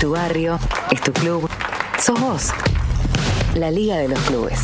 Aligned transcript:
tu 0.00 0.10
barrio, 0.10 0.58
es 0.92 1.00
tu 1.00 1.12
club, 1.12 1.48
sos 1.98 2.20
vos. 2.20 2.50
La 3.56 3.70
Liga 3.70 3.96
de 3.96 4.08
los 4.08 4.20
Clubes. 4.20 4.60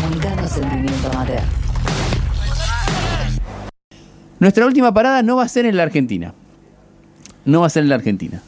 Comunicando 0.00 0.46
sentimiento 0.46 1.10
amateur. 1.10 1.42
Nuestra 4.38 4.66
última 4.66 4.94
parada 4.94 5.22
no 5.22 5.36
va 5.36 5.42
a 5.42 5.48
ser 5.48 5.66
en 5.66 5.76
la 5.76 5.82
Argentina. 5.82 6.34
No 7.44 7.60
va 7.60 7.66
a 7.66 7.70
ser 7.70 7.82
en 7.82 7.88
la 7.88 7.96
Argentina. 7.96 8.42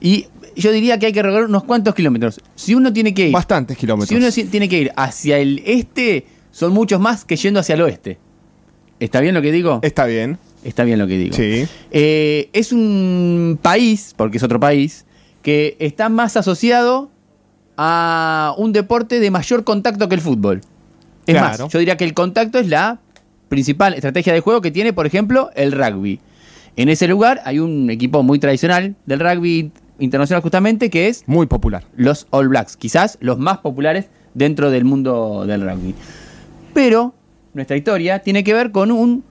Y 0.00 0.26
yo 0.56 0.72
diría 0.72 0.98
que 0.98 1.06
hay 1.06 1.12
que 1.12 1.22
recorrer 1.22 1.44
unos 1.44 1.62
cuantos 1.62 1.94
kilómetros. 1.94 2.40
Si 2.56 2.74
uno 2.74 2.92
tiene 2.92 3.14
que 3.14 3.28
ir. 3.28 3.32
Bastantes 3.32 3.76
kilómetros. 3.76 4.08
Si 4.08 4.16
uno 4.42 4.50
tiene 4.50 4.68
que 4.68 4.78
ir 4.78 4.92
hacia 4.96 5.38
el 5.38 5.62
este, 5.64 6.26
son 6.50 6.72
muchos 6.72 7.00
más 7.00 7.24
que 7.24 7.36
yendo 7.36 7.60
hacia 7.60 7.76
el 7.76 7.82
oeste. 7.82 8.18
¿Está 8.98 9.20
bien 9.20 9.34
lo 9.34 9.42
que 9.42 9.52
digo? 9.52 9.78
Está 9.82 10.06
bien. 10.06 10.38
Está 10.64 10.82
bien 10.82 10.98
lo 10.98 11.06
que 11.06 11.18
digo. 11.18 11.36
Sí. 11.36 11.66
Eh, 11.92 12.50
es 12.52 12.72
un 12.72 13.58
país, 13.62 14.14
porque 14.16 14.38
es 14.38 14.42
otro 14.42 14.58
país, 14.58 15.04
que 15.42 15.76
está 15.78 16.08
más 16.08 16.36
asociado 16.36 17.10
a 17.76 18.54
un 18.58 18.72
deporte 18.72 19.20
de 19.20 19.30
mayor 19.30 19.64
contacto 19.64 20.08
que 20.08 20.14
el 20.14 20.20
fútbol. 20.20 20.60
Es 21.26 21.34
Claro. 21.34 21.64
más, 21.64 21.72
yo 21.72 21.78
diría 21.78 21.96
que 21.96 22.04
el 22.04 22.14
contacto 22.14 22.58
es 22.58 22.68
la 22.68 22.98
principal 23.48 23.94
estrategia 23.94 24.32
de 24.32 24.40
juego 24.40 24.60
que 24.60 24.70
tiene, 24.70 24.92
por 24.92 25.06
ejemplo, 25.06 25.50
el 25.54 25.72
rugby. 25.72 26.20
En 26.76 26.88
ese 26.88 27.06
lugar 27.06 27.40
hay 27.44 27.58
un 27.58 27.90
equipo 27.90 28.22
muy 28.22 28.38
tradicional 28.38 28.94
del 29.04 29.20
rugby 29.20 29.72
internacional 29.98 30.42
justamente 30.42 30.90
que 30.90 31.08
es 31.08 31.24
Muy 31.26 31.46
popular. 31.46 31.84
los 31.96 32.26
All 32.30 32.48
Blacks, 32.48 32.76
quizás 32.76 33.18
los 33.20 33.38
más 33.38 33.58
populares 33.58 34.06
dentro 34.34 34.70
del 34.70 34.84
mundo 34.84 35.44
del 35.46 35.62
rugby. 35.62 35.94
Pero 36.72 37.14
nuestra 37.52 37.76
historia 37.76 38.20
tiene 38.20 38.42
que 38.42 38.54
ver 38.54 38.72
con 38.72 38.90
un 38.90 39.22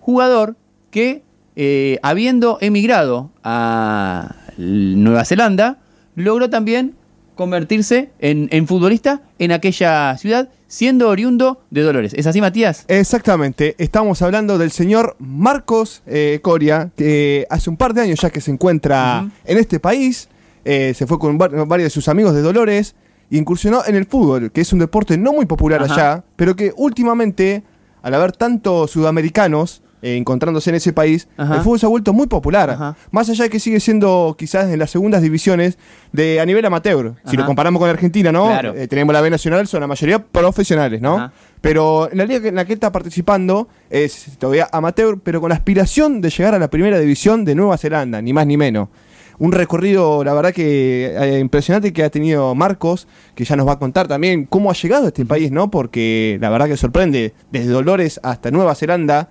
jugador 0.00 0.56
que, 0.90 1.22
eh, 1.56 1.98
habiendo 2.02 2.58
emigrado 2.60 3.30
a 3.42 4.36
Nueva 4.56 5.24
Zelanda, 5.24 5.78
logró 6.14 6.48
también 6.50 6.94
convertirse 7.34 8.10
en, 8.18 8.48
en 8.50 8.66
futbolista 8.66 9.20
en 9.38 9.52
aquella 9.52 10.16
ciudad, 10.16 10.48
siendo 10.68 11.08
oriundo 11.10 11.60
de 11.70 11.82
Dolores. 11.82 12.14
¿Es 12.14 12.26
así, 12.26 12.40
Matías? 12.40 12.86
Exactamente, 12.88 13.74
estamos 13.78 14.22
hablando 14.22 14.56
del 14.56 14.70
señor 14.70 15.16
Marcos 15.18 16.02
eh, 16.06 16.40
Coria, 16.42 16.90
que 16.96 17.46
hace 17.50 17.68
un 17.68 17.76
par 17.76 17.92
de 17.92 18.00
años 18.00 18.20
ya 18.20 18.30
que 18.30 18.40
se 18.40 18.50
encuentra 18.50 19.28
en 19.44 19.58
este 19.58 19.78
país, 19.80 20.28
eh, 20.64 20.94
se 20.96 21.06
fue 21.06 21.18
con 21.18 21.36
var- 21.36 21.66
varios 21.66 21.86
de 21.86 21.90
sus 21.90 22.08
amigos 22.08 22.34
de 22.34 22.40
Dolores, 22.40 22.94
e 23.30 23.36
incursionó 23.36 23.82
en 23.86 23.96
el 23.96 24.06
fútbol, 24.06 24.50
que 24.50 24.62
es 24.62 24.72
un 24.72 24.78
deporte 24.78 25.18
no 25.18 25.32
muy 25.34 25.44
popular 25.44 25.82
Ajá. 25.82 25.92
allá, 25.94 26.24
pero 26.36 26.56
que 26.56 26.72
últimamente, 26.76 27.62
al 28.02 28.14
haber 28.14 28.32
tantos 28.32 28.92
sudamericanos 28.92 29.82
eh, 30.02 30.16
encontrándose 30.16 30.70
en 30.70 30.76
ese 30.76 30.92
país, 30.92 31.28
Ajá. 31.36 31.56
el 31.56 31.60
fútbol 31.62 31.80
se 31.80 31.86
ha 31.86 31.88
vuelto 31.88 32.12
muy 32.12 32.26
popular, 32.26 32.70
Ajá. 32.70 32.96
más 33.10 33.28
allá 33.28 33.44
de 33.44 33.50
que 33.50 33.60
sigue 33.60 33.80
siendo 33.80 34.36
quizás 34.38 34.70
en 34.70 34.78
las 34.78 34.90
segundas 34.90 35.22
divisiones 35.22 35.78
de 36.12 36.40
a 36.40 36.46
nivel 36.46 36.64
amateur, 36.64 37.14
si 37.24 37.36
lo 37.36 37.46
comparamos 37.46 37.80
con 37.80 37.88
Argentina, 37.88 38.32
¿no? 38.32 38.46
Claro. 38.46 38.74
Eh, 38.74 38.88
tenemos 38.88 39.12
la 39.12 39.20
B 39.20 39.30
Nacional, 39.30 39.66
son 39.66 39.80
la 39.80 39.86
mayoría 39.86 40.18
profesionales, 40.18 41.00
¿no? 41.00 41.30
Pero 41.60 42.10
en 42.10 42.18
la 42.18 42.24
liga 42.24 42.48
en 42.48 42.54
la 42.54 42.64
que 42.64 42.74
está 42.74 42.92
participando 42.92 43.68
es 43.90 44.36
todavía 44.38 44.68
amateur, 44.72 45.18
pero 45.22 45.40
con 45.40 45.48
la 45.48 45.56
aspiración 45.56 46.20
de 46.20 46.30
llegar 46.30 46.54
a 46.54 46.58
la 46.58 46.68
primera 46.68 46.98
división 46.98 47.44
de 47.44 47.54
Nueva 47.54 47.76
Zelanda, 47.78 48.22
ni 48.22 48.32
más 48.32 48.46
ni 48.46 48.56
menos. 48.56 48.88
Un 49.38 49.52
recorrido, 49.52 50.24
la 50.24 50.32
verdad 50.32 50.52
que 50.52 51.14
eh, 51.14 51.38
impresionante 51.40 51.92
que 51.92 52.02
ha 52.02 52.10
tenido 52.10 52.54
Marcos, 52.54 53.06
que 53.34 53.44
ya 53.44 53.54
nos 53.54 53.68
va 53.68 53.72
a 53.72 53.78
contar 53.78 54.08
también 54.08 54.46
cómo 54.46 54.70
ha 54.70 54.74
llegado 54.74 55.04
a 55.04 55.08
este 55.08 55.26
país, 55.26 55.50
¿no? 55.50 55.70
Porque 55.70 56.38
la 56.40 56.48
verdad 56.48 56.68
que 56.68 56.76
sorprende, 56.76 57.34
desde 57.50 57.70
Dolores 57.70 58.18
hasta 58.22 58.50
Nueva 58.50 58.74
Zelanda, 58.74 59.28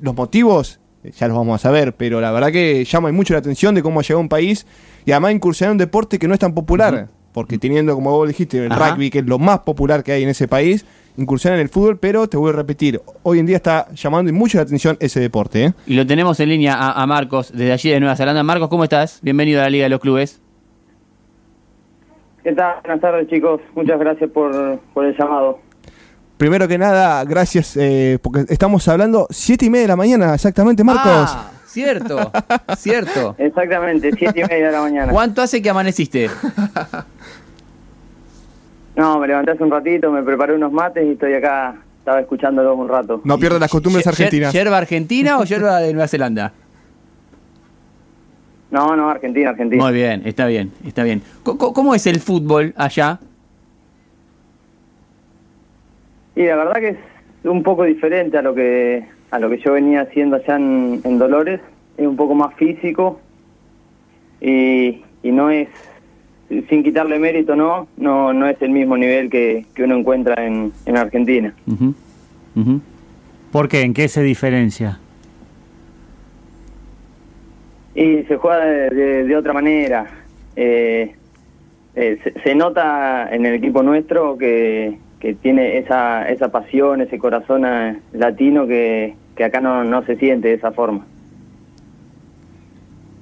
los 0.00 0.14
motivos 0.14 0.80
eh, 1.02 1.12
ya 1.12 1.28
los 1.28 1.36
vamos 1.36 1.54
a 1.56 1.58
saber, 1.58 1.94
pero 1.94 2.20
la 2.20 2.32
verdad 2.32 2.50
que 2.50 2.84
llama 2.84 3.12
mucho 3.12 3.34
la 3.34 3.40
atención 3.40 3.74
de 3.74 3.82
cómo 3.82 4.00
ha 4.00 4.02
llegado 4.02 4.18
a 4.18 4.22
un 4.22 4.28
país 4.28 4.66
y 5.04 5.12
además 5.12 5.32
incursionar 5.32 5.70
en 5.70 5.74
un 5.74 5.78
deporte 5.78 6.18
que 6.18 6.26
no 6.26 6.34
es 6.34 6.40
tan 6.40 6.54
popular, 6.54 7.08
porque 7.32 7.58
teniendo, 7.58 7.94
como 7.94 8.10
vos 8.10 8.26
dijiste, 8.28 8.64
el 8.64 8.72
Ajá. 8.72 8.92
rugby, 8.92 9.10
que 9.10 9.18
es 9.18 9.26
lo 9.26 9.38
más 9.38 9.60
popular 9.60 10.02
que 10.02 10.12
hay 10.12 10.22
en 10.22 10.28
ese 10.30 10.48
país, 10.48 10.86
incursionar 11.16 11.58
en 11.58 11.62
el 11.64 11.68
fútbol, 11.68 11.98
pero 11.98 12.28
te 12.28 12.36
voy 12.36 12.50
a 12.50 12.54
repetir, 12.54 13.00
hoy 13.22 13.38
en 13.38 13.46
día 13.46 13.56
está 13.56 13.88
llamando 13.92 14.32
mucho 14.32 14.58
la 14.58 14.62
atención 14.62 14.96
ese 15.00 15.20
deporte. 15.20 15.64
¿eh? 15.64 15.74
Y 15.86 15.94
lo 15.94 16.06
tenemos 16.06 16.40
en 16.40 16.48
línea 16.48 16.74
a, 16.74 17.02
a 17.02 17.06
Marcos, 17.06 17.52
desde 17.52 17.72
allí 17.72 17.90
de 17.90 18.00
Nueva 18.00 18.16
Zelanda. 18.16 18.42
Marcos, 18.42 18.68
¿cómo 18.68 18.84
estás? 18.84 19.20
Bienvenido 19.22 19.60
a 19.60 19.64
la 19.64 19.70
Liga 19.70 19.84
de 19.84 19.90
los 19.90 20.00
Clubes. 20.00 20.40
¿Qué 22.42 22.52
tal? 22.52 22.76
Buenas 22.82 23.00
tardes, 23.00 23.28
chicos. 23.28 23.60
Muchas 23.74 23.98
gracias 23.98 24.30
por, 24.30 24.78
por 24.92 25.06
el 25.06 25.16
llamado. 25.16 25.58
Primero 26.36 26.66
que 26.66 26.78
nada, 26.78 27.24
gracias, 27.24 27.76
eh, 27.76 28.18
porque 28.20 28.44
estamos 28.48 28.86
hablando 28.88 29.26
siete 29.30 29.66
y 29.66 29.70
media 29.70 29.82
de 29.82 29.88
la 29.88 29.96
mañana, 29.96 30.34
exactamente, 30.34 30.82
Marcos. 30.82 31.30
Ah, 31.30 31.50
cierto, 31.64 32.32
cierto. 32.76 33.36
Exactamente, 33.38 34.10
siete 34.18 34.40
y 34.40 34.44
media 34.44 34.66
de 34.66 34.72
la 34.72 34.80
mañana. 34.80 35.12
¿Cuánto 35.12 35.42
hace 35.42 35.62
que 35.62 35.70
amaneciste? 35.70 36.28
No, 38.96 39.18
me 39.18 39.26
levanté 39.26 39.50
hace 39.50 39.64
un 39.64 39.72
ratito, 39.72 40.10
me 40.12 40.22
preparé 40.22 40.54
unos 40.54 40.70
mates 40.70 41.04
y 41.04 41.14
estoy 41.14 41.34
acá, 41.34 41.74
estaba 41.98 42.20
escuchándolos 42.20 42.78
un 42.78 42.88
rato. 42.88 43.20
No 43.24 43.38
pierdas 43.38 43.60
las 43.60 43.70
costumbres 43.70 44.06
argentinas. 44.06 44.52
¿Yerba 44.52 44.78
argentina 44.78 45.38
o 45.38 45.44
yerba 45.44 45.80
de 45.80 45.92
Nueva 45.92 46.06
Zelanda? 46.06 46.52
No, 48.70 48.94
no, 48.96 49.10
Argentina, 49.10 49.50
Argentina. 49.50 49.82
Muy 49.82 49.92
bien, 49.92 50.22
está 50.24 50.46
bien, 50.46 50.72
está 50.86 51.02
bien. 51.02 51.22
¿Cómo 51.42 51.94
es 51.94 52.06
el 52.06 52.20
fútbol 52.20 52.72
allá? 52.76 53.18
Y 56.36 56.44
la 56.44 56.56
verdad 56.56 56.74
que 56.80 56.88
es 56.88 56.96
un 57.44 57.62
poco 57.62 57.84
diferente 57.84 58.38
a 58.38 58.42
lo 58.42 58.54
que 58.54 59.04
a 59.30 59.38
lo 59.38 59.50
que 59.50 59.58
yo 59.58 59.72
venía 59.72 60.02
haciendo 60.02 60.36
allá 60.36 60.56
en, 60.56 61.00
en 61.04 61.18
Dolores. 61.18 61.60
Es 61.96 62.06
un 62.06 62.16
poco 62.16 62.34
más 62.34 62.54
físico 62.54 63.20
y, 64.40 65.02
y 65.22 65.30
no 65.32 65.50
es, 65.50 65.68
sin 66.68 66.82
quitarle 66.82 67.18
mérito, 67.18 67.54
no, 67.56 67.86
no, 67.96 68.32
no 68.32 68.48
es 68.48 68.60
el 68.62 68.70
mismo 68.70 68.96
nivel 68.96 69.30
que, 69.30 69.64
que 69.74 69.84
uno 69.84 69.96
encuentra 69.96 70.44
en, 70.44 70.72
en 70.86 70.96
Argentina. 70.96 71.54
Ujú, 71.66 71.94
ujú. 72.56 72.80
¿Por 73.52 73.68
qué? 73.68 73.82
¿En 73.82 73.94
qué 73.94 74.08
se 74.08 74.22
diferencia? 74.22 74.98
Y 77.94 78.22
se 78.24 78.36
juega 78.36 78.64
de, 78.64 78.90
de- 78.90 79.24
de 79.24 79.36
otra 79.36 79.52
manera. 79.52 80.06
Eh, 80.56 81.14
eh, 81.94 82.18
se, 82.24 82.40
se 82.40 82.54
nota 82.56 83.28
en 83.32 83.46
el 83.46 83.54
equipo 83.54 83.82
nuestro 83.84 84.36
que, 84.36 84.98
que 85.24 85.32
tiene 85.32 85.78
esa, 85.78 86.28
esa 86.28 86.50
pasión, 86.50 87.00
ese 87.00 87.18
corazón 87.18 87.64
eh, 87.64 87.98
latino 88.12 88.66
que, 88.66 89.16
que 89.34 89.44
acá 89.44 89.58
no, 89.58 89.82
no 89.82 90.04
se 90.04 90.16
siente 90.16 90.48
de 90.48 90.54
esa 90.54 90.70
forma. 90.72 91.06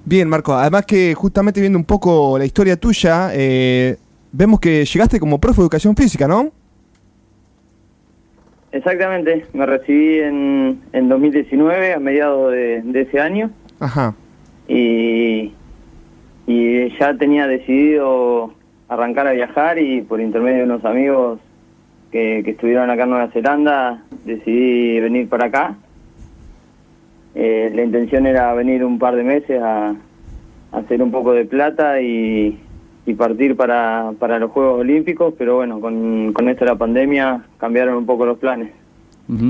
Bien, 0.04 0.28
Marco, 0.28 0.52
además 0.52 0.84
que 0.84 1.14
justamente 1.14 1.60
viendo 1.60 1.78
un 1.78 1.84
poco 1.84 2.36
la 2.38 2.44
historia 2.44 2.76
tuya, 2.76 3.30
eh, 3.32 3.98
vemos 4.32 4.58
que 4.58 4.84
llegaste 4.84 5.20
como 5.20 5.38
profe 5.38 5.58
de 5.58 5.62
educación 5.62 5.94
física, 5.94 6.26
¿no? 6.26 6.50
Exactamente, 8.72 9.46
me 9.52 9.64
recibí 9.64 10.19
en, 10.19 10.80
en 10.92 11.08
2019, 11.08 11.94
a 11.94 12.00
mediados 12.00 12.50
de, 12.50 12.82
de 12.82 13.00
ese 13.02 13.20
año, 13.20 13.52
Ajá. 13.78 14.16
y, 14.66 15.52
y 16.48 16.98
ya 16.98 17.16
tenía 17.16 17.46
decidido 17.46 18.52
arrancar 18.88 19.28
a 19.28 19.32
viajar 19.32 19.78
y 19.78 20.00
por 20.00 20.20
intermedio 20.20 20.58
de 20.58 20.64
unos 20.64 20.84
amigos 20.84 21.38
que, 22.12 22.43
que 22.45 22.50
estuvieron 22.53 22.91
acá 22.91 23.05
en 23.05 23.11
Nueva 23.11 23.28
Zelanda, 23.28 24.05
decidí 24.25 25.00
venir 25.00 25.28
para 25.28 25.47
acá. 25.47 25.77
Eh, 27.34 27.73
la 27.75 27.83
intención 27.83 28.27
era 28.27 28.53
venir 28.53 28.84
un 28.84 28.99
par 28.99 29.17
de 29.17 29.25
meses 29.25 29.61
a, 29.61 29.89
a 30.73 30.77
hacer 30.77 31.03
un 31.03 31.11
poco 31.11 31.33
de 31.33 31.47
plata 31.47 32.00
y, 32.03 32.61
y 33.06 33.15
partir 33.15 33.56
para, 33.56 34.12
para 34.19 34.39
los 34.39 34.50
Juegos 34.50 34.81
Olímpicos, 34.81 35.33
pero 35.39 35.56
bueno, 35.56 35.81
con, 35.81 36.34
con 36.34 36.49
esto 36.50 36.67
de 36.67 36.71
la 36.71 36.77
pandemia 36.77 37.47
cambiaron 37.59 37.97
un 37.97 38.06
poco 38.06 38.27
los 38.27 38.39
planes. 38.39 38.71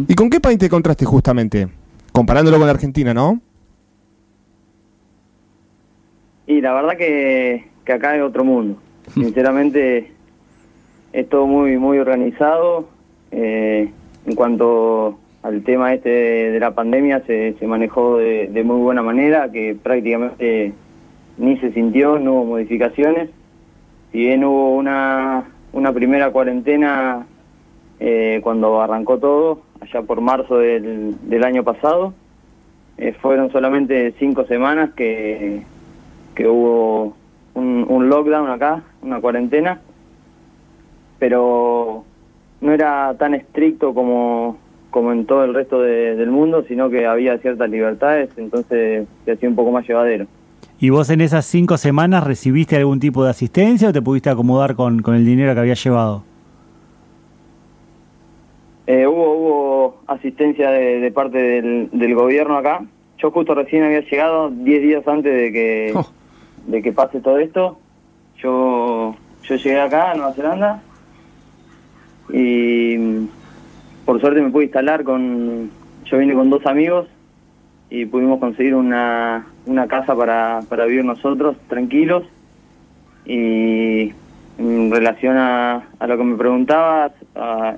¿Y 0.06 0.15
con 0.15 0.31
qué 0.31 0.39
país 0.39 0.59
te 0.59 0.67
encontraste 0.67 1.05
justamente? 1.05 1.67
Comparándolo 2.12 2.59
con 2.59 2.69
Argentina, 2.69 3.12
¿no? 3.12 3.41
Y 6.47 6.61
la 6.61 6.73
verdad 6.73 6.97
que, 6.97 7.67
que 7.85 7.93
acá 7.93 8.15
es 8.15 8.23
otro 8.23 8.44
mundo. 8.44 8.79
Sinceramente, 9.15 10.12
es 11.12 11.29
todo 11.29 11.47
muy, 11.47 11.79
muy 11.79 11.99
organizado. 11.99 12.88
Eh, 13.31 13.91
en 14.26 14.35
cuanto 14.35 15.19
al 15.43 15.62
tema 15.62 15.93
este 15.93 16.09
de, 16.09 16.61
la 16.61 16.75
pandemia, 16.75 17.20
se, 17.26 17.55
se 17.59 17.67
manejó 17.67 18.19
de, 18.19 18.49
de 18.49 18.64
muy 18.64 18.81
buena 18.81 19.03
manera, 19.03 19.50
que 19.50 19.76
prácticamente 19.81 20.73
ni 21.38 21.56
se 21.59 21.73
sintió, 21.73 22.19
no 22.19 22.35
hubo 22.35 22.44
modificaciones. 22.44 23.31
Si 24.12 24.19
bien 24.19 24.44
hubo 24.44 24.75
una, 24.75 25.44
una 25.73 25.93
primera 25.93 26.31
cuarentena 26.31 27.26
eh, 27.99 28.41
cuando 28.43 28.81
arrancó 28.81 29.19
todo, 29.19 29.62
allá 29.81 30.03
por 30.03 30.20
marzo 30.20 30.58
del, 30.58 31.17
del 31.29 31.44
año 31.44 31.65
pasado, 31.65 32.15
eh, 32.99 33.12
fueron 33.20 33.50
solamente 33.50 34.15
cinco 34.19 34.44
semanas 34.44 34.91
que, 34.94 35.62
que 36.35 36.47
hubo 36.47 37.17
un, 37.55 37.87
un 37.88 38.08
lockdown 38.08 38.50
acá, 38.50 38.82
una 39.03 39.20
cuarentena, 39.20 39.81
pero 41.32 42.02
no 42.60 42.72
era 42.72 43.14
tan 43.16 43.32
estricto 43.34 43.94
como, 43.94 44.56
como 44.90 45.12
en 45.12 45.24
todo 45.24 45.44
el 45.44 45.54
resto 45.54 45.80
de- 45.80 46.16
del 46.16 46.32
mundo, 46.32 46.64
sino 46.66 46.90
que 46.90 47.06
había 47.06 47.38
ciertas 47.38 47.70
libertades, 47.70 48.28
entonces 48.36 49.06
se 49.24 49.30
hacía 49.30 49.48
un 49.48 49.54
poco 49.54 49.70
más 49.70 49.86
llevadero. 49.86 50.26
¿Y 50.80 50.90
vos 50.90 51.10
en 51.10 51.20
esas 51.20 51.44
cinco 51.46 51.76
semanas 51.76 52.24
recibiste 52.24 52.76
algún 52.76 52.98
tipo 52.98 53.22
de 53.22 53.30
asistencia 53.30 53.90
o 53.90 53.92
te 53.92 54.02
pudiste 54.02 54.30
acomodar 54.30 54.74
con, 54.74 55.00
con 55.00 55.14
el 55.14 55.24
dinero 55.24 55.54
que 55.54 55.60
habías 55.60 55.84
llevado? 55.84 56.24
Eh, 58.88 59.06
hubo, 59.06 59.32
hubo 59.36 60.00
asistencia 60.08 60.70
de, 60.72 60.98
de 60.98 61.10
parte 61.12 61.38
del, 61.38 61.88
del 61.92 62.14
gobierno 62.16 62.56
acá. 62.56 62.82
Yo 63.19 63.30
justo 63.30 63.54
recién 63.54 63.84
había 63.84 64.00
llegado 64.00 64.50
10 64.50 64.82
días 64.82 65.06
antes 65.06 65.32
de 65.32 65.52
que, 65.52 65.92
Oh. 65.94 66.04
de 66.66 66.82
que 66.82 66.90
pase 66.92 67.20
todo 67.20 67.38
esto. 67.38 67.78
Yo, 68.38 69.14
yo 69.44 69.54
llegué 69.54 69.80
acá 69.80 70.10
a 70.10 70.14
Nueva 70.14 70.32
Zelanda 70.32 70.82
y 72.32 73.29
por 74.05 74.20
suerte 74.20 74.40
me 74.40 74.50
pude 74.50 74.64
instalar 74.64 75.05
con... 75.05 75.70
Yo 76.06 76.19
vine 76.19 76.34
con 76.34 76.50
dos 76.50 76.67
amigos 76.67 77.06
y 77.88 78.06
pudimos 78.06 78.40
conseguir 78.40 78.75
una, 78.75 79.46
una 79.67 79.87
casa 79.87 80.17
para, 80.17 80.61
para 80.69 80.87
vivir 80.87 81.05
nosotros 81.05 81.56
tranquilos 81.69 82.25
y 83.25 84.12
en 84.58 84.90
relación 84.90 85.37
a, 85.37 85.88
a 85.99 86.06
lo 86.06 86.17
que 86.19 86.25
me 86.25 86.37
preguntabas, 86.37 87.12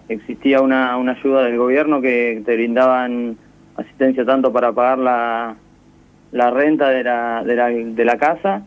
existía 0.08 0.60
una, 0.60 0.96
una 0.96 1.12
ayuda 1.12 1.44
del 1.44 1.58
gobierno 1.58 2.00
que 2.00 2.42
te 2.44 2.54
brindaban 2.54 3.36
asistencia 3.76 4.24
tanto 4.24 4.52
para 4.52 4.72
pagar 4.72 4.98
la, 4.98 5.56
la 6.32 6.50
renta 6.50 6.90
de 6.90 7.04
la, 7.04 7.44
de, 7.44 7.56
la, 7.56 7.68
de 7.68 8.04
la 8.04 8.18
casa 8.18 8.62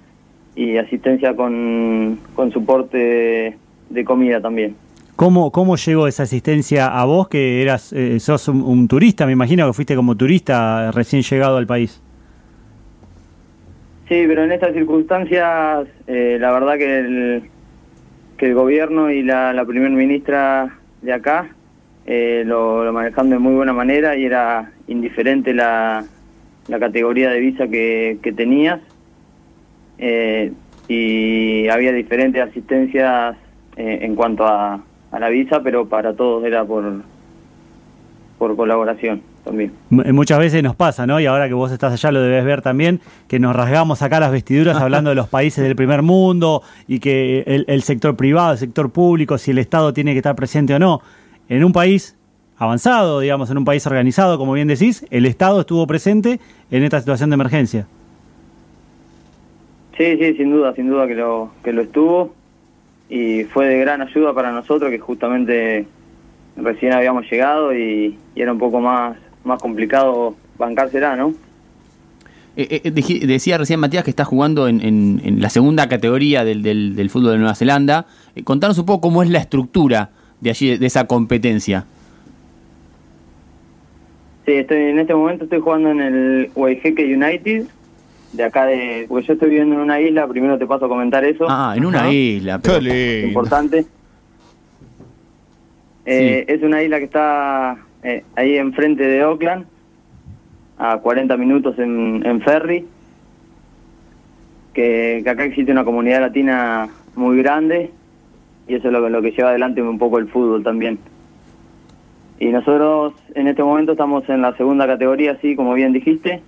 y 0.56 0.78
asistencia 0.78 1.36
con, 1.36 2.20
con 2.36 2.52
soporte 2.52 3.58
de 3.90 4.06
comida 4.06 4.42
también. 4.42 4.76
¿Cómo, 5.18 5.52
¿Cómo 5.52 5.78
llegó 5.78 6.08
esa 6.08 6.24
asistencia 6.24 6.86
a 6.86 7.04
vos 7.06 7.28
que 7.28 7.64
eras, 7.64 7.92
eh, 7.92 8.20
sos 8.20 8.48
un, 8.50 8.88
turista? 8.88 9.26
Me 9.26 9.32
imagino 9.32 9.66
que 9.66 9.74
fuiste 9.74 9.96
como 9.96 10.16
turista 10.16 10.92
recién 10.92 11.24
llegado 11.24 11.58
al 11.58 11.66
país. 11.66 12.04
Sí, 14.08 14.26
pero 14.28 14.44
en 14.44 14.52
estas 14.52 14.74
circunstancias, 14.74 15.88
eh, 16.06 16.38
la 16.40 16.52
verdad 16.52 16.78
que 16.78 17.00
el, 17.00 17.44
que 18.38 18.46
el 18.46 18.54
gobierno 18.54 19.10
y 19.10 19.24
la, 19.24 19.54
la 19.54 19.66
primer 19.66 19.90
ministra 19.90 20.78
de 21.02 21.12
acá 21.12 21.50
eh, 22.06 22.44
lo, 22.46 22.86
lo 22.86 22.94
manejan 22.94 23.32
de 23.32 23.40
muy 23.40 23.56
buena 23.56 23.74
manera 23.74 24.16
y 24.16 24.24
era 24.24 24.72
indiferente 24.88 25.52
la, 25.52 26.06
la 26.68 26.80
categoría 26.80 27.32
de 27.32 27.40
visa 27.40 27.68
que, 27.68 28.20
que 28.22 28.34
tenías. 28.34 28.82
Y 30.88 31.68
había 31.70 31.92
diferentes 31.92 32.40
asistencias 32.40 33.36
en 33.76 34.16
cuanto 34.16 34.46
a, 34.46 34.80
a 35.12 35.20
la 35.20 35.30
visa, 35.30 35.62
pero 35.64 35.88
para 35.88 36.14
todos 36.14 36.44
era 36.46 36.64
por, 36.66 37.02
por 38.38 38.56
colaboración 38.56 39.22
también. 39.44 39.72
M- 39.90 40.12
Muchas 40.14 40.40
veces 40.40 40.62
nos 40.64 40.76
pasa, 40.76 41.08
¿no? 41.08 41.20
Y 41.20 41.26
ahora 41.26 41.48
que 41.48 41.54
vos 41.54 41.72
estás 41.72 41.94
allá 41.94 42.12
lo 42.12 42.22
debes 42.22 42.44
ver 42.46 42.62
también, 42.62 43.00
que 43.28 43.40
nos 43.40 43.56
rasgamos 43.56 44.02
acá 44.02 44.20
las 44.20 44.32
vestiduras 44.32 44.78
hablando 44.82 45.10
de 45.10 45.16
los 45.16 45.28
países 45.30 45.64
del 45.64 45.76
primer 45.76 46.02
mundo 46.02 46.62
y 46.88 47.00
que 47.00 47.44
el, 47.48 47.66
el 47.68 47.82
sector 47.84 48.16
privado, 48.16 48.52
el 48.52 48.58
sector 48.58 48.90
público, 48.92 49.38
si 49.38 49.52
el 49.52 49.58
Estado 49.60 49.94
tiene 49.94 50.12
que 50.12 50.18
estar 50.20 50.36
presente 50.36 50.74
o 50.76 50.80
no. 50.80 51.02
En 51.50 51.64
un 51.64 51.72
país 51.72 52.16
avanzado, 52.58 53.20
digamos, 53.22 53.50
en 53.52 53.58
un 53.60 53.66
país 53.66 53.86
organizado, 53.88 54.38
como 54.38 54.54
bien 54.54 54.68
decís, 54.68 55.06
el 55.12 55.26
Estado 55.26 55.62
estuvo 55.62 55.86
presente 55.88 56.40
en 56.72 56.84
esta 56.84 57.00
situación 57.00 57.30
de 57.30 57.36
emergencia. 57.36 57.88
Sí, 59.98 60.18
sí, 60.18 60.34
sin 60.36 60.52
duda, 60.52 60.74
sin 60.76 60.90
duda 60.90 61.08
que 61.08 61.16
lo, 61.16 61.52
que 61.64 61.72
lo 61.74 61.82
estuvo 61.82 62.34
y 63.10 63.44
fue 63.46 63.68
de 63.68 63.80
gran 63.80 64.02
ayuda 64.02 64.34
para 64.34 64.52
nosotros 64.52 64.90
que 64.92 65.00
justamente 65.00 65.86
recién 66.58 66.94
habíamos 66.94 67.30
llegado 67.32 67.74
y, 67.74 68.18
y 68.36 68.42
era 68.42 68.52
un 68.52 68.60
poco 68.60 68.80
más, 68.82 69.18
más 69.44 69.62
complicado 69.62 70.36
bancársela, 70.58 71.16
¿no? 71.16 71.34
Eh, 72.56 72.82
eh, 72.84 72.92
deji- 72.92 73.20
decía 73.26 73.58
recién 73.60 73.80
Matías 73.80 74.04
que 74.04 74.10
está 74.10 74.26
jugando 74.26 74.68
en, 74.68 74.82
en- 74.82 75.22
en 75.24 75.42
la 75.42 75.50
segunda 75.50 75.88
categoría 75.88 76.44
del, 76.44 76.64
del- 76.64 76.96
del 76.96 77.10
fútbol 77.12 77.34
de 77.34 77.38
Nueva 77.38 77.54
Zelanda. 77.56 78.08
Eh, 78.36 78.44
contanos 78.44 78.78
un 78.80 78.86
poco 78.88 79.02
cómo 79.02 79.22
es 79.22 79.30
la 79.30 79.38
estructura 79.40 80.10
de 80.42 80.50
allí, 80.50 80.78
de 80.78 80.86
esa 80.88 81.06
competencia. 81.06 81.86
Sí, 84.46 84.54
estoy, 84.54 84.78
en 84.78 85.00
este 85.00 85.14
momento 85.14 85.44
estoy 85.44 85.60
jugando 85.60 85.92
en 85.92 86.00
el 86.02 86.50
Waiheque 86.56 87.04
United, 87.16 87.66
de 88.34 88.44
acá 88.44 88.66
de... 88.66 89.06
Porque 89.08 89.26
yo 89.28 89.34
estoy 89.34 89.50
viviendo 89.50 89.76
en 89.76 89.82
una 89.82 90.00
isla, 90.00 90.28
primero 90.28 90.58
te 90.58 90.66
paso 90.68 90.86
a 90.86 90.90
comentar 90.90 91.24
eso. 91.26 91.46
Ah, 91.50 91.74
en 91.76 91.86
una 91.86 92.00
Ajá. 92.02 92.12
isla. 92.12 92.60
Qué 92.62 92.70
pero- 92.70 92.80
lindo. 92.82 93.28
importante. 93.28 93.86
Eh, 96.06 96.46
Es 96.48 96.62
una 96.64 96.82
isla 96.84 97.00
que 97.00 97.06
está 97.06 97.78
eh, 98.04 98.24
ahí 98.36 98.58
enfrente 98.58 99.04
de 99.04 99.24
Oakland, 99.26 99.66
a 100.78 100.98
40 101.00 101.36
minutos 101.38 101.78
en, 101.80 102.26
en 102.26 102.42
ferry. 102.42 102.86
Que, 104.74 105.22
que 105.24 105.30
acá 105.30 105.44
existe 105.46 105.72
una 105.72 105.84
comunidad 105.84 106.22
latina 106.22 106.88
muy 107.16 107.38
grande 107.38 107.90
y 108.68 108.76
eso 108.76 108.88
es 108.88 108.94
lo, 108.94 109.04
que- 109.04 109.10
lo 109.10 109.22
que 109.22 109.32
lleva 109.32 109.50
adelante 109.50 109.82
un 109.82 109.98
poco 109.98 110.20
el 110.20 110.28
fútbol 110.28 110.64
también. 110.64 111.00
Y 112.40 112.50
nosotros 112.50 113.14
en 113.34 113.48
este 113.48 113.64
momento 113.64 113.94
estamos 113.94 114.28
en 114.30 114.44
la 114.44 114.56
segunda 114.56 114.86
categoría, 114.86 115.32
así 115.32 115.56
como 115.56 115.74
bien 115.74 115.94
dijiste. 115.94 116.42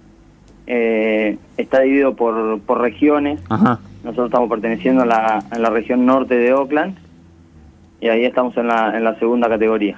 Eh, 0.72 1.38
está 1.58 1.80
dividido 1.80 2.16
por, 2.16 2.60
por 2.62 2.80
regiones. 2.80 3.40
Ajá. 3.50 3.80
Nosotros 4.04 4.28
estamos 4.28 4.50
perteneciendo 4.50 5.02
a 5.02 5.06
la, 5.08 5.44
a 5.50 5.58
la 5.58 5.70
región 5.72 6.06
norte 6.06 6.36
de 6.36 6.54
Oakland 6.54 6.96
y 8.00 8.08
ahí 8.08 8.24
estamos 8.24 8.56
en 8.56 8.68
la, 8.68 8.96
en 8.96 9.04
la 9.04 9.18
segunda 9.18 9.50
categoría. 9.50 9.98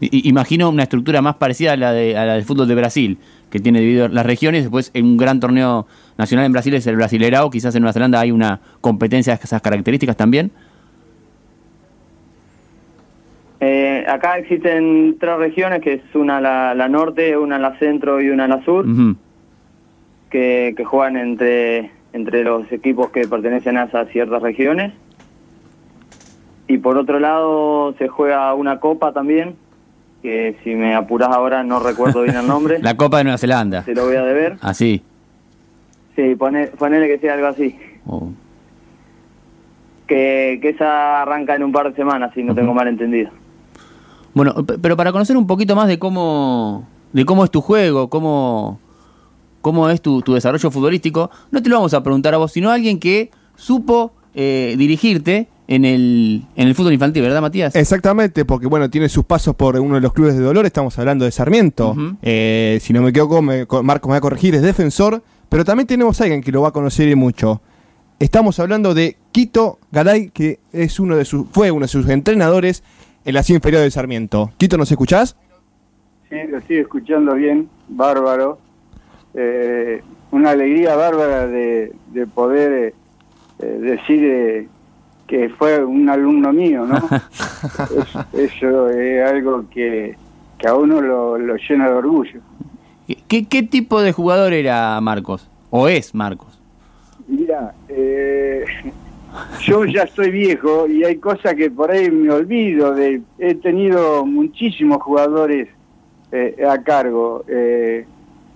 I- 0.00 0.28
Imagino 0.28 0.70
una 0.70 0.84
estructura 0.84 1.20
más 1.20 1.34
parecida 1.34 1.72
a 1.72 1.76
la, 1.76 1.92
de, 1.92 2.16
a 2.16 2.24
la 2.24 2.34
del 2.34 2.44
fútbol 2.44 2.68
de 2.68 2.74
Brasil, 2.76 3.18
que 3.50 3.58
tiene 3.58 3.80
dividido 3.80 4.06
las 4.08 4.24
regiones. 4.24 4.62
Después, 4.62 4.92
en 4.94 5.04
un 5.04 5.16
gran 5.16 5.40
torneo 5.40 5.88
nacional 6.16 6.46
en 6.46 6.52
Brasil 6.52 6.72
es 6.74 6.86
el 6.86 6.94
Brasilerao. 6.96 7.50
Quizás 7.50 7.74
en 7.74 7.82
Nueva 7.82 7.92
Zelanda 7.92 8.20
hay 8.20 8.30
una 8.30 8.60
competencia 8.80 9.34
de 9.36 9.40
esas 9.42 9.60
características 9.60 10.16
también. 10.16 10.52
Eh, 13.60 14.06
acá 14.08 14.38
existen 14.38 15.16
tres 15.20 15.36
regiones, 15.36 15.82
que 15.82 15.94
es 15.94 16.14
una 16.14 16.40
la, 16.40 16.74
la 16.74 16.88
norte, 16.88 17.36
una 17.36 17.58
la 17.58 17.78
centro 17.78 18.20
y 18.22 18.30
una 18.30 18.48
la 18.48 18.64
sur, 18.64 18.86
que, 20.30 20.72
que 20.76 20.84
juegan 20.84 21.16
entre, 21.16 21.90
entre 22.14 22.42
los 22.44 22.70
equipos 22.72 23.10
que 23.10 23.28
pertenecen 23.28 23.76
a 23.76 23.84
esas 23.84 24.08
ciertas 24.08 24.40
regiones. 24.42 24.92
Y 26.68 26.78
por 26.78 26.96
otro 26.96 27.18
lado 27.18 27.94
se 27.98 28.08
juega 28.08 28.54
una 28.54 28.78
copa 28.80 29.12
también, 29.12 29.56
que 30.22 30.56
si 30.64 30.74
me 30.74 30.94
apuras 30.94 31.28
ahora 31.30 31.62
no 31.62 31.80
recuerdo 31.80 32.22
bien 32.22 32.36
el 32.36 32.46
nombre, 32.46 32.78
La 32.82 32.96
Copa 32.96 33.18
de 33.18 33.24
Nueva 33.24 33.38
Zelanda. 33.38 33.82
se 33.82 33.94
lo 33.94 34.06
voy 34.06 34.16
a 34.16 34.22
deber. 34.22 34.56
Así. 34.62 35.02
Sí, 36.16 36.34
pone, 36.36 36.68
ponele 36.68 37.08
que 37.08 37.18
sea 37.18 37.34
algo 37.34 37.48
así. 37.48 37.76
Oh. 38.06 38.30
Que, 40.06 40.58
que 40.62 40.70
esa 40.70 41.22
arranca 41.22 41.54
en 41.56 41.62
un 41.64 41.72
par 41.72 41.90
de 41.90 41.96
semanas, 41.96 42.32
si 42.34 42.42
no 42.42 42.54
tengo 42.54 42.72
mal 42.72 42.88
entendido. 42.88 43.30
Bueno, 44.34 44.54
pero 44.80 44.96
para 44.96 45.12
conocer 45.12 45.36
un 45.36 45.46
poquito 45.46 45.74
más 45.74 45.88
de 45.88 45.98
cómo, 45.98 46.86
de 47.12 47.24
cómo 47.24 47.44
es 47.44 47.50
tu 47.50 47.60
juego, 47.60 48.08
cómo, 48.08 48.78
cómo 49.60 49.88
es 49.88 50.00
tu, 50.00 50.22
tu 50.22 50.34
desarrollo 50.34 50.70
futbolístico, 50.70 51.30
no 51.50 51.62
te 51.62 51.68
lo 51.68 51.76
vamos 51.76 51.94
a 51.94 52.02
preguntar 52.02 52.34
a 52.34 52.38
vos, 52.38 52.52
sino 52.52 52.70
a 52.70 52.74
alguien 52.74 52.98
que 53.00 53.30
supo 53.56 54.12
eh, 54.34 54.74
dirigirte 54.78 55.48
en 55.66 55.84
el, 55.84 56.44
en 56.56 56.68
el 56.68 56.74
fútbol 56.74 56.92
infantil, 56.92 57.22
¿verdad, 57.22 57.40
Matías? 57.40 57.74
Exactamente, 57.76 58.44
porque 58.44 58.66
bueno, 58.66 58.90
tiene 58.90 59.08
sus 59.08 59.24
pasos 59.24 59.54
por 59.54 59.78
uno 59.78 59.94
de 59.96 60.00
los 60.00 60.12
clubes 60.12 60.36
de 60.36 60.42
dolor, 60.42 60.66
estamos 60.66 60.98
hablando 60.98 61.24
de 61.24 61.30
Sarmiento. 61.30 61.96
Eh, 62.22 62.78
si 62.82 62.92
no 62.92 63.02
me 63.02 63.10
equivoco, 63.10 63.40
me, 63.42 63.66
co- 63.66 63.82
Marco 63.82 64.08
me 64.08 64.12
va 64.12 64.18
a 64.18 64.20
corregir, 64.20 64.54
es 64.54 64.62
defensor, 64.62 65.22
pero 65.48 65.64
también 65.64 65.86
tenemos 65.86 66.20
a 66.20 66.24
alguien 66.24 66.40
que 66.42 66.50
lo 66.52 66.62
va 66.62 66.68
a 66.68 66.72
conocer 66.72 67.08
y 67.08 67.14
mucho. 67.14 67.60
Estamos 68.18 68.58
hablando 68.58 68.94
de 68.94 69.16
Quito 69.32 69.78
Garay, 69.92 70.30
que 70.30 70.58
es 70.72 70.98
uno 71.00 71.16
de 71.16 71.24
sus, 71.24 71.46
fue 71.52 71.70
uno 71.70 71.84
de 71.84 71.88
sus 71.88 72.08
entrenadores 72.08 72.82
en 73.30 73.34
la 73.34 73.42
C 73.42 73.54
inferior 73.54 73.82
de 73.82 73.90
Sarmiento. 73.90 74.50
Quito, 74.58 74.76
¿nos 74.76 74.90
escuchás? 74.90 75.36
Sí, 76.28 76.36
lo 76.48 76.58
estoy 76.58 76.78
escuchando 76.78 77.34
bien, 77.34 77.68
bárbaro. 77.88 78.58
Eh, 79.34 80.02
una 80.32 80.50
alegría 80.50 80.94
bárbara 80.96 81.46
de, 81.46 81.92
de 82.12 82.26
poder 82.26 82.72
eh, 82.72 82.94
eh, 83.60 83.66
decir 83.80 84.24
eh, 84.24 84.68
que 85.26 85.48
fue 85.50 85.84
un 85.84 86.08
alumno 86.08 86.52
mío, 86.52 86.84
¿no? 86.86 86.96
Es- 88.34 88.50
eso 88.52 88.90
es 88.90 89.24
algo 89.28 89.64
que, 89.70 90.16
que 90.58 90.66
a 90.68 90.74
uno 90.74 91.00
lo, 91.00 91.38
lo 91.38 91.56
llena 91.56 91.88
de 91.88 91.94
orgullo. 91.94 92.40
¿Qué, 93.28 93.46
qué 93.46 93.62
tipo 93.62 94.00
de 94.02 94.12
jugador 94.12 94.52
era 94.52 95.00
Marcos? 95.00 95.48
¿O 95.70 95.88
es 95.88 96.14
Marcos? 96.14 96.58
Mira, 97.28 97.74
eh, 97.88 98.64
yo 99.62 99.84
ya 99.84 100.02
estoy 100.02 100.30
viejo 100.30 100.86
y 100.86 101.04
hay 101.04 101.16
cosas 101.16 101.54
que 101.54 101.70
por 101.70 101.90
ahí 101.90 102.10
me 102.10 102.30
olvido. 102.30 102.94
de 102.94 103.22
He 103.38 103.54
tenido 103.54 104.24
muchísimos 104.26 105.02
jugadores 105.02 105.68
eh, 106.32 106.56
a 106.68 106.82
cargo. 106.82 107.44
Eh, 107.48 108.04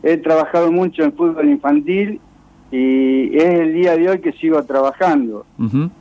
he 0.03 0.17
trabajado 0.19 0.71
mucho 0.71 1.03
en 1.03 1.13
fútbol 1.13 1.49
infantil 1.49 2.21
y 2.71 3.37
es 3.37 3.45
el 3.45 3.75
día 3.75 3.97
de 3.97 4.09
hoy 4.09 4.19
que 4.21 4.33
sigo 4.33 4.63
trabajando. 4.65 5.47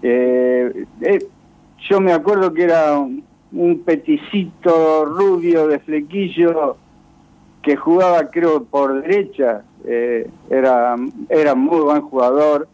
Eh, 0.01 0.85
eh, 1.01 1.25
yo 1.89 1.99
me 1.99 2.13
acuerdo 2.13 2.53
que 2.53 2.63
era 2.63 2.97
un, 2.97 3.23
un 3.51 3.79
peticito 3.79 5.05
rubio 5.05 5.67
de 5.67 5.79
flequillo 5.79 6.77
que 7.61 7.75
jugaba 7.77 8.29
creo 8.29 8.63
por 8.63 9.01
derecha, 9.01 9.63
eh, 9.85 10.29
era, 10.49 10.95
era 11.29 11.55
muy 11.55 11.79
buen 11.79 12.01
jugador, 12.01 12.67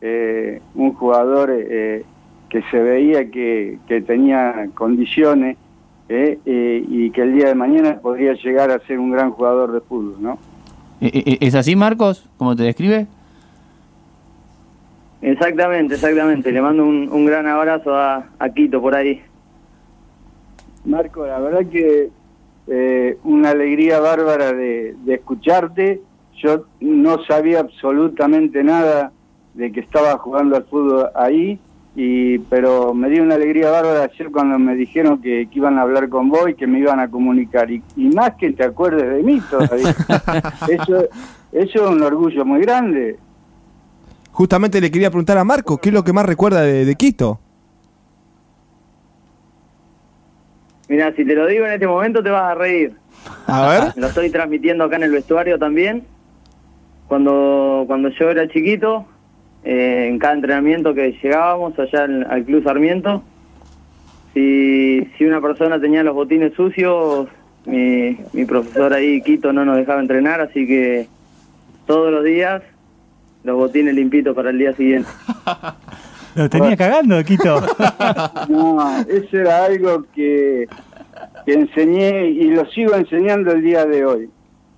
eh, 0.00 0.60
un 0.74 0.94
jugador 0.94 1.50
eh, 1.52 2.04
que 2.48 2.62
se 2.70 2.78
veía 2.78 3.30
que, 3.30 3.78
que 3.86 4.00
tenía 4.00 4.68
condiciones 4.74 5.56
eh, 6.08 6.38
eh, 6.46 6.84
y 6.88 7.10
que 7.10 7.22
el 7.22 7.34
día 7.34 7.48
de 7.48 7.54
mañana 7.54 7.98
podría 8.00 8.32
llegar 8.34 8.70
a 8.70 8.78
ser 8.86 8.98
un 8.98 9.10
gran 9.10 9.30
jugador 9.30 9.72
de 9.72 9.80
fútbol, 9.80 10.16
¿no? 10.20 10.38
¿E- 11.00 11.38
e- 11.40 11.46
¿Es 11.46 11.54
así, 11.54 11.76
Marcos? 11.76 12.28
¿Cómo 12.38 12.56
te 12.56 12.62
describe? 12.62 13.06
Exactamente, 15.20 15.94
exactamente. 15.94 16.52
Le 16.52 16.62
mando 16.62 16.84
un, 16.84 17.08
un 17.10 17.26
gran 17.26 17.46
abrazo 17.46 17.94
a, 17.94 18.28
a 18.38 18.48
Quito 18.50 18.80
por 18.80 18.94
ahí. 18.94 19.20
Marco, 20.84 21.26
la 21.26 21.38
verdad 21.40 21.66
que 21.70 22.10
eh, 22.68 23.18
una 23.24 23.50
alegría 23.50 24.00
bárbara 24.00 24.52
de, 24.52 24.94
de 25.04 25.14
escucharte. 25.14 26.00
Yo 26.40 26.66
no 26.80 27.22
sabía 27.24 27.60
absolutamente 27.60 28.62
nada 28.62 29.12
de 29.54 29.72
que 29.72 29.80
estaba 29.80 30.16
jugando 30.18 30.56
al 30.56 30.64
fútbol 30.64 31.10
ahí, 31.14 31.58
y 31.96 32.38
pero 32.38 32.94
me 32.94 33.10
dio 33.10 33.22
una 33.22 33.34
alegría 33.34 33.70
bárbara 33.70 34.04
ayer 34.04 34.30
cuando 34.30 34.58
me 34.58 34.76
dijeron 34.76 35.20
que, 35.20 35.48
que 35.50 35.58
iban 35.58 35.78
a 35.78 35.82
hablar 35.82 36.08
con 36.08 36.28
vos 36.28 36.48
y 36.48 36.54
que 36.54 36.66
me 36.66 36.78
iban 36.78 37.00
a 37.00 37.10
comunicar. 37.10 37.70
Y, 37.70 37.82
y 37.96 38.08
más 38.08 38.34
que 38.34 38.52
te 38.52 38.64
acuerdes 38.64 39.16
de 39.16 39.22
mí 39.22 39.40
todavía. 39.50 39.90
eso, 40.68 41.08
eso 41.52 41.84
es 41.84 41.90
un 41.90 42.02
orgullo 42.02 42.44
muy 42.44 42.60
grande. 42.60 43.18
Justamente 44.30 44.80
le 44.80 44.90
quería 44.90 45.10
preguntar 45.10 45.38
a 45.38 45.44
Marco, 45.44 45.78
¿qué 45.78 45.88
es 45.88 45.94
lo 45.94 46.04
que 46.04 46.12
más 46.12 46.24
recuerda 46.24 46.60
de, 46.60 46.84
de 46.84 46.94
Quito? 46.94 47.40
Mira, 50.88 51.12
si 51.16 51.24
te 51.24 51.34
lo 51.34 51.46
digo 51.46 51.66
en 51.66 51.72
este 51.72 51.86
momento 51.86 52.22
te 52.22 52.30
vas 52.30 52.52
a 52.52 52.54
reír. 52.54 52.94
A 53.46 53.68
ver. 53.68 53.92
Lo 53.96 54.06
estoy 54.06 54.30
transmitiendo 54.30 54.84
acá 54.84 54.96
en 54.96 55.02
el 55.02 55.10
vestuario 55.10 55.58
también. 55.58 56.04
Cuando, 57.08 57.84
cuando 57.86 58.10
yo 58.10 58.30
era 58.30 58.48
chiquito, 58.48 59.06
eh, 59.64 60.06
en 60.08 60.18
cada 60.18 60.34
entrenamiento 60.34 60.94
que 60.94 61.12
llegábamos 61.22 61.78
allá 61.78 62.04
al, 62.04 62.26
al 62.30 62.44
Club 62.44 62.62
Sarmiento, 62.64 63.22
si, 64.34 65.08
si 65.16 65.24
una 65.24 65.40
persona 65.40 65.80
tenía 65.80 66.02
los 66.02 66.14
botines 66.14 66.52
sucios, 66.54 67.28
mi, 67.66 68.18
mi 68.32 68.44
profesor 68.44 68.92
ahí, 68.92 69.20
Quito, 69.22 69.52
no 69.52 69.64
nos 69.64 69.76
dejaba 69.76 70.00
entrenar, 70.00 70.40
así 70.40 70.66
que 70.66 71.08
todos 71.86 72.12
los 72.12 72.24
días 72.24 72.62
los 73.44 73.56
botines 73.56 73.94
limpitos 73.94 74.34
para 74.34 74.50
el 74.50 74.58
día 74.58 74.74
siguiente. 74.74 75.08
Lo 76.34 76.48
tenía 76.48 76.76
cagando, 76.76 77.22
Quito. 77.24 77.60
No, 78.48 79.00
eso 79.08 79.38
era 79.38 79.64
algo 79.64 80.04
que, 80.14 80.68
que 81.44 81.52
enseñé 81.52 82.28
y 82.28 82.50
lo 82.50 82.64
sigo 82.66 82.94
enseñando 82.94 83.50
el 83.50 83.62
día 83.62 83.84
de 83.84 84.04
hoy, 84.04 84.30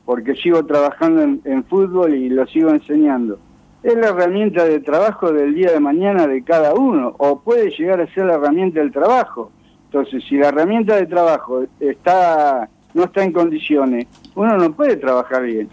porque 0.06 0.34
sigo 0.37 0.64
trabajando 0.64 1.22
en, 1.22 1.42
en 1.44 1.64
fútbol 1.64 2.14
y 2.14 2.30
lo 2.30 2.46
sigo 2.46 2.70
enseñando. 2.70 3.38
Es 3.82 3.94
la 3.94 4.08
herramienta 4.08 4.64
de 4.64 4.80
trabajo 4.80 5.32
del 5.32 5.54
día 5.54 5.72
de 5.72 5.80
mañana 5.80 6.26
de 6.26 6.42
cada 6.44 6.75
uno, 6.75 7.14
o 7.18 7.40
puede 7.40 7.70
llegar 7.70 8.00
a 8.00 8.12
ser 8.12 8.26
la 8.26 8.34
herramienta 8.34 8.80
del 8.80 8.92
trabajo. 8.92 9.50
Entonces, 9.87 10.22
si 10.28 10.37
la 10.37 10.49
herramienta 10.49 10.96
de 10.96 11.06
trabajo 11.06 11.64
está 11.80 12.68
no 12.94 13.04
está 13.04 13.22
en 13.22 13.32
condiciones, 13.32 14.06
uno 14.34 14.56
no 14.56 14.72
puede 14.72 14.96
trabajar 14.96 15.42
bien. 15.42 15.68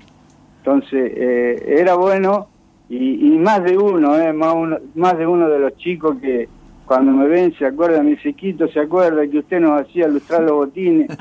Entonces, 0.60 1.12
eh, 1.16 1.76
era 1.80 1.96
bueno 1.96 2.48
y, 2.90 3.34
y 3.34 3.38
más 3.38 3.64
de 3.64 3.78
uno, 3.78 4.18
eh, 4.18 4.34
más, 4.34 4.54
uno, 4.54 4.78
más 4.96 5.18
de 5.18 5.26
uno 5.26 5.50
de 5.50 5.60
los 5.60 5.76
chicos 5.78 6.18
que 6.22 6.48
cuando 6.86 7.12
me 7.12 7.28
ven 7.28 7.54
se 7.58 7.66
acuerdan, 7.66 8.06
me 8.06 8.12
dice, 8.12 8.34
Quito, 8.34 8.68
se 8.70 8.80
acuerda 8.80 9.28
que 9.28 9.40
usted 9.40 9.60
nos 9.60 9.82
hacía 9.82 10.08
lustrar 10.08 10.42
los 10.44 10.54
botines. 10.54 11.10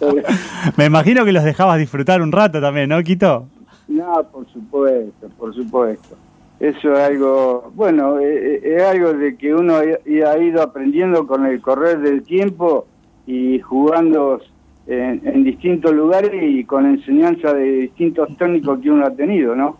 Me 0.76 0.84
imagino 0.84 1.24
que 1.24 1.32
los 1.32 1.42
dejabas 1.42 1.78
disfrutar 1.78 2.22
un 2.22 2.30
rato 2.30 2.60
también, 2.60 2.88
¿no, 2.88 3.02
Quito? 3.02 3.48
No, 3.88 4.22
por 4.32 4.46
supuesto, 4.52 5.28
por 5.38 5.54
supuesto. 5.54 6.16
Eso 6.60 6.92
es 6.94 6.98
algo, 7.00 7.72
bueno, 7.74 8.18
eh, 8.20 8.60
eh, 8.62 8.76
es 8.76 8.82
algo 8.84 9.12
de 9.12 9.36
que 9.36 9.54
uno 9.54 9.74
ha 9.76 10.38
ido 10.38 10.62
aprendiendo 10.62 11.26
con 11.26 11.44
el 11.46 11.60
correr 11.60 11.98
del 12.00 12.22
tiempo 12.22 12.86
y 13.26 13.58
jugando 13.60 14.40
en, 14.86 15.44
distintos 15.44 15.92
lugares 15.92 16.32
y 16.42 16.64
con 16.64 16.86
enseñanza 16.86 17.52
de 17.54 17.64
distintos 17.64 18.28
técnicos 18.36 18.80
que 18.80 18.90
uno 18.90 19.04
ha 19.06 19.10
tenido, 19.10 19.54
¿no? 19.56 19.76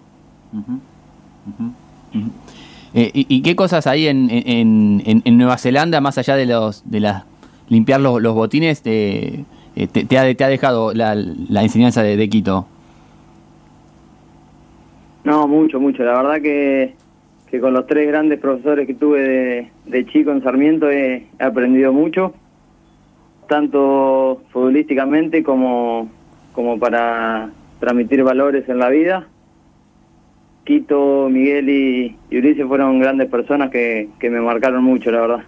Eh, 2.94 3.10
y, 3.12 3.26
y 3.28 3.42
qué 3.42 3.56
cosas 3.56 3.86
hay 3.86 4.06
en, 4.06 4.28
en, 4.30 5.02
en- 5.04 5.22
en 5.24 5.36
Nueva 5.36 5.58
Zelanda, 5.58 6.00
más 6.00 6.16
allá 6.18 6.36
de 6.36 6.46
los 6.46 6.88
de 6.88 7.00
las 7.00 7.24
limpiar 7.68 8.00
los, 8.00 8.20
los 8.22 8.34
botines, 8.34 8.82
te, 8.82 9.44
te, 9.74 9.86
te 10.04 10.18
ha, 10.18 10.34
te 10.34 10.44
ha 10.44 10.48
dejado 10.48 10.92
la, 10.94 11.14
la 11.14 11.62
enseñanza 11.62 12.02
de, 12.02 12.16
de 12.16 12.28
Quito? 12.28 12.66
No, 15.24 15.48
mucho, 15.48 15.80
mucho. 15.80 16.04
La 16.04 16.22
verdad 16.22 16.40
que, 16.42 16.94
que 17.50 17.60
con 17.60 17.72
los 17.72 17.86
tres 17.86 18.06
grandes 18.06 18.38
profesores 18.38 18.86
que 18.86 18.94
tuve 18.94 19.20
de, 19.20 19.70
de 19.86 20.06
chico 20.06 20.30
en 20.30 20.42
Sarmiento 20.42 20.90
he, 20.90 21.26
he 21.38 21.44
aprendido 21.44 21.92
mucho, 21.92 22.34
tanto 23.48 24.42
futbolísticamente 24.52 25.42
como, 25.42 26.10
como 26.52 26.78
para 26.78 27.50
transmitir 27.80 28.22
valores 28.22 28.68
en 28.68 28.78
la 28.78 28.90
vida. 28.90 29.26
Quito, 30.64 31.28
Miguel 31.30 31.68
y, 31.68 32.16
y 32.30 32.38
Ulises 32.38 32.66
fueron 32.66 32.98
grandes 32.98 33.28
personas 33.28 33.70
que, 33.70 34.08
que 34.18 34.30
me 34.30 34.40
marcaron 34.40 34.82
mucho, 34.84 35.10
la 35.10 35.20
verdad. 35.20 35.44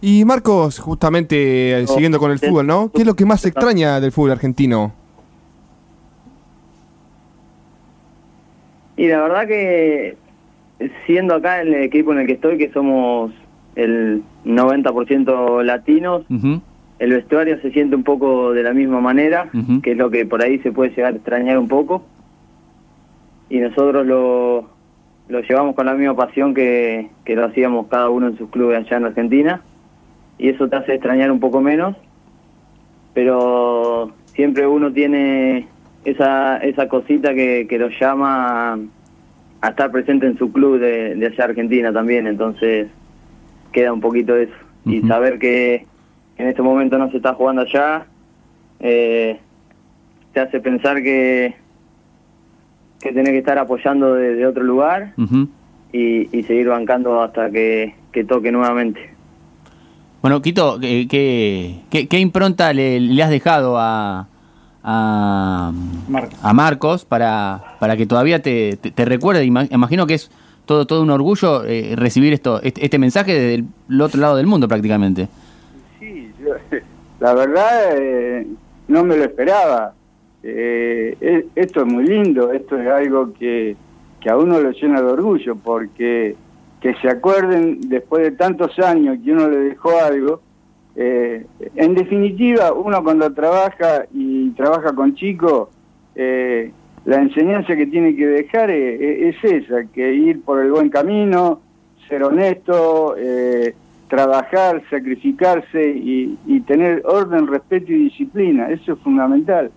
Y 0.00 0.24
Marcos, 0.24 0.78
justamente 0.78 1.78
eh, 1.78 1.82
No, 1.82 1.88
siguiendo 1.88 2.18
con 2.18 2.30
el 2.30 2.38
fútbol, 2.38 2.66
¿no? 2.66 2.90
¿Qué 2.92 3.02
es 3.02 3.06
lo 3.06 3.14
que 3.14 3.24
más 3.24 3.44
extraña 3.44 4.00
del 4.00 4.10
fútbol 4.10 4.32
argentino? 4.32 4.92
Y 8.96 9.08
la 9.08 9.22
verdad 9.22 9.46
que 9.46 10.16
siendo 11.06 11.34
acá 11.34 11.62
en 11.62 11.68
el 11.68 11.82
equipo 11.82 12.12
en 12.12 12.20
el 12.20 12.26
que 12.26 12.34
estoy, 12.34 12.58
que 12.58 12.70
somos 12.70 13.32
el 13.74 14.22
90% 14.44 15.62
latinos, 15.62 16.24
el 16.98 17.10
vestuario 17.10 17.60
se 17.60 17.70
siente 17.72 17.96
un 17.96 18.04
poco 18.04 18.52
de 18.52 18.62
la 18.62 18.72
misma 18.72 19.00
manera, 19.00 19.50
que 19.82 19.92
es 19.92 19.96
lo 19.96 20.10
que 20.10 20.26
por 20.26 20.42
ahí 20.42 20.58
se 20.58 20.72
puede 20.72 20.90
llegar 20.90 21.12
a 21.12 21.16
extrañar 21.16 21.58
un 21.58 21.68
poco. 21.68 22.04
Y 23.48 23.58
nosotros 23.58 24.06
lo, 24.06 24.68
lo 25.28 25.40
llevamos 25.40 25.74
con 25.74 25.86
la 25.86 25.94
misma 25.94 26.16
pasión 26.16 26.54
que, 26.54 27.10
que 27.24 27.36
lo 27.36 27.44
hacíamos 27.44 27.86
cada 27.88 28.08
uno 28.08 28.28
en 28.28 28.38
sus 28.38 28.50
clubes 28.50 28.78
allá 28.78 28.96
en 28.96 29.04
Argentina. 29.06 29.62
Y 30.38 30.48
eso 30.48 30.68
te 30.68 30.76
hace 30.76 30.94
extrañar 30.94 31.30
un 31.30 31.40
poco 31.40 31.60
menos. 31.60 31.96
Pero 33.14 34.12
siempre 34.34 34.66
uno 34.66 34.92
tiene 34.92 35.66
esa, 36.04 36.58
esa 36.58 36.88
cosita 36.88 37.34
que, 37.34 37.66
que 37.68 37.78
lo 37.78 37.88
llama 37.88 38.78
a, 39.62 39.68
estar 39.68 39.90
presente 39.90 40.26
en 40.26 40.36
su 40.38 40.52
club 40.52 40.78
de, 40.80 41.14
de 41.14 41.26
allá 41.26 41.44
Argentina 41.44 41.92
también. 41.92 42.26
Entonces 42.26 42.88
queda 43.72 43.92
un 43.92 44.00
poquito 44.00 44.36
eso. 44.36 44.52
Y 44.84 45.00
saber 45.02 45.38
que 45.38 45.86
en 46.38 46.48
este 46.48 46.60
momento 46.62 46.98
no 46.98 47.10
se 47.10 47.18
está 47.18 47.34
jugando 47.34 47.62
allá, 47.62 48.06
eh, 48.80 49.38
te 50.32 50.40
hace 50.40 50.60
pensar 50.60 51.02
que, 51.02 51.54
que 53.00 53.12
tenés 53.12 53.30
que 53.30 53.38
estar 53.38 53.58
apoyando 53.58 54.14
desde 54.14 54.44
otro 54.46 54.64
lugar 54.64 55.12
y, 55.92 56.36
y 56.36 56.42
seguir 56.44 56.68
bancando 56.68 57.20
hasta 57.22 57.50
que, 57.50 57.94
que 58.10 58.24
toque 58.24 58.50
nuevamente. 58.50 59.10
Bueno, 60.20 60.40
Quito, 60.42 60.78
¿qué, 60.80 61.06
qué, 61.08 61.76
qué- 61.90 62.06
qué 62.08 62.18
impronta 62.18 62.72
le, 62.72 62.98
le 63.00 63.22
has 63.22 63.30
dejado 63.30 63.76
a, 63.78 64.28
a, 64.84 65.72
Marcos. 66.08 66.38
a 66.42 66.52
Marcos 66.52 67.04
para, 67.04 67.76
para 67.80 67.96
que 67.96 68.06
todavía 68.06 68.42
te, 68.42 68.76
te, 68.76 68.90
te 68.90 69.04
recuerde? 69.04 69.44
Ima- 69.44 69.68
Imagino 69.70 70.06
que 70.06 70.14
es 70.14 70.30
todo, 70.66 70.86
todo 70.86 71.02
un 71.02 71.10
orgullo 71.10 71.64
eh, 71.64 71.94
recibir 71.96 72.32
esto, 72.32 72.60
este, 72.62 72.84
este 72.84 72.98
mensaje 72.98 73.32
desde 73.32 73.64
el 73.88 74.00
otro 74.00 74.20
lado 74.20 74.36
del 74.36 74.46
mundo 74.46 74.68
prácticamente. 74.68 75.28
Sí, 75.98 76.30
yo- 76.42 76.78
la 77.20 77.34
verdad 77.34 77.96
eh, 77.96 78.46
no 78.88 79.04
me 79.04 79.16
lo 79.16 79.24
esperaba. 79.24 79.94
Eh, 80.44 81.16
e- 81.20 81.46
esto 81.54 81.80
es 81.82 81.86
muy 81.86 82.04
lindo, 82.04 82.50
esto 82.52 82.76
es 82.76 82.88
algo 82.92 83.32
que, 83.34 83.76
que 84.20 84.30
a 84.30 84.36
uno 84.36 84.58
lo 84.60 84.72
llena 84.72 85.00
de 85.00 85.06
orgullo, 85.06 85.54
porque 85.56 86.34
que 86.80 86.94
se 86.96 87.08
acuerden 87.08 87.78
después 87.88 88.24
de 88.24 88.32
tantos 88.32 88.76
años 88.80 89.18
que 89.24 89.30
uno 89.30 89.48
le 89.48 89.56
dejó 89.58 89.90
algo. 90.04 90.40
Eh, 90.94 91.46
en 91.74 91.94
definitiva, 91.94 92.72
uno 92.72 93.02
cuando 93.02 93.32
trabaja 93.32 94.04
y 94.12 94.50
trabaja 94.50 94.94
con 94.94 95.14
chicos, 95.14 95.68
eh, 96.14 96.70
la 97.04 97.16
enseñanza 97.16 97.74
que 97.74 97.86
tiene 97.86 98.14
que 98.14 98.26
dejar 98.26 98.70
es, 98.70 99.34
es 99.34 99.44
esa, 99.64 99.84
que 99.92 100.12
ir 100.12 100.42
por 100.42 100.60
el 100.60 100.70
buen 100.70 100.88
camino, 100.90 101.60
ser 102.08 102.22
honesto, 102.22 103.16
eh, 103.18 103.74
trabajar, 104.08 104.82
sacrificarse 104.90 105.88
y, 105.90 106.38
y 106.46 106.60
tener 106.60 107.02
orden, 107.06 107.46
respeto 107.46 107.90
y 107.92 108.04
disciplina. 108.04 108.68
Eso 108.68 108.92
es 108.92 108.98
fundamental. 108.98 109.70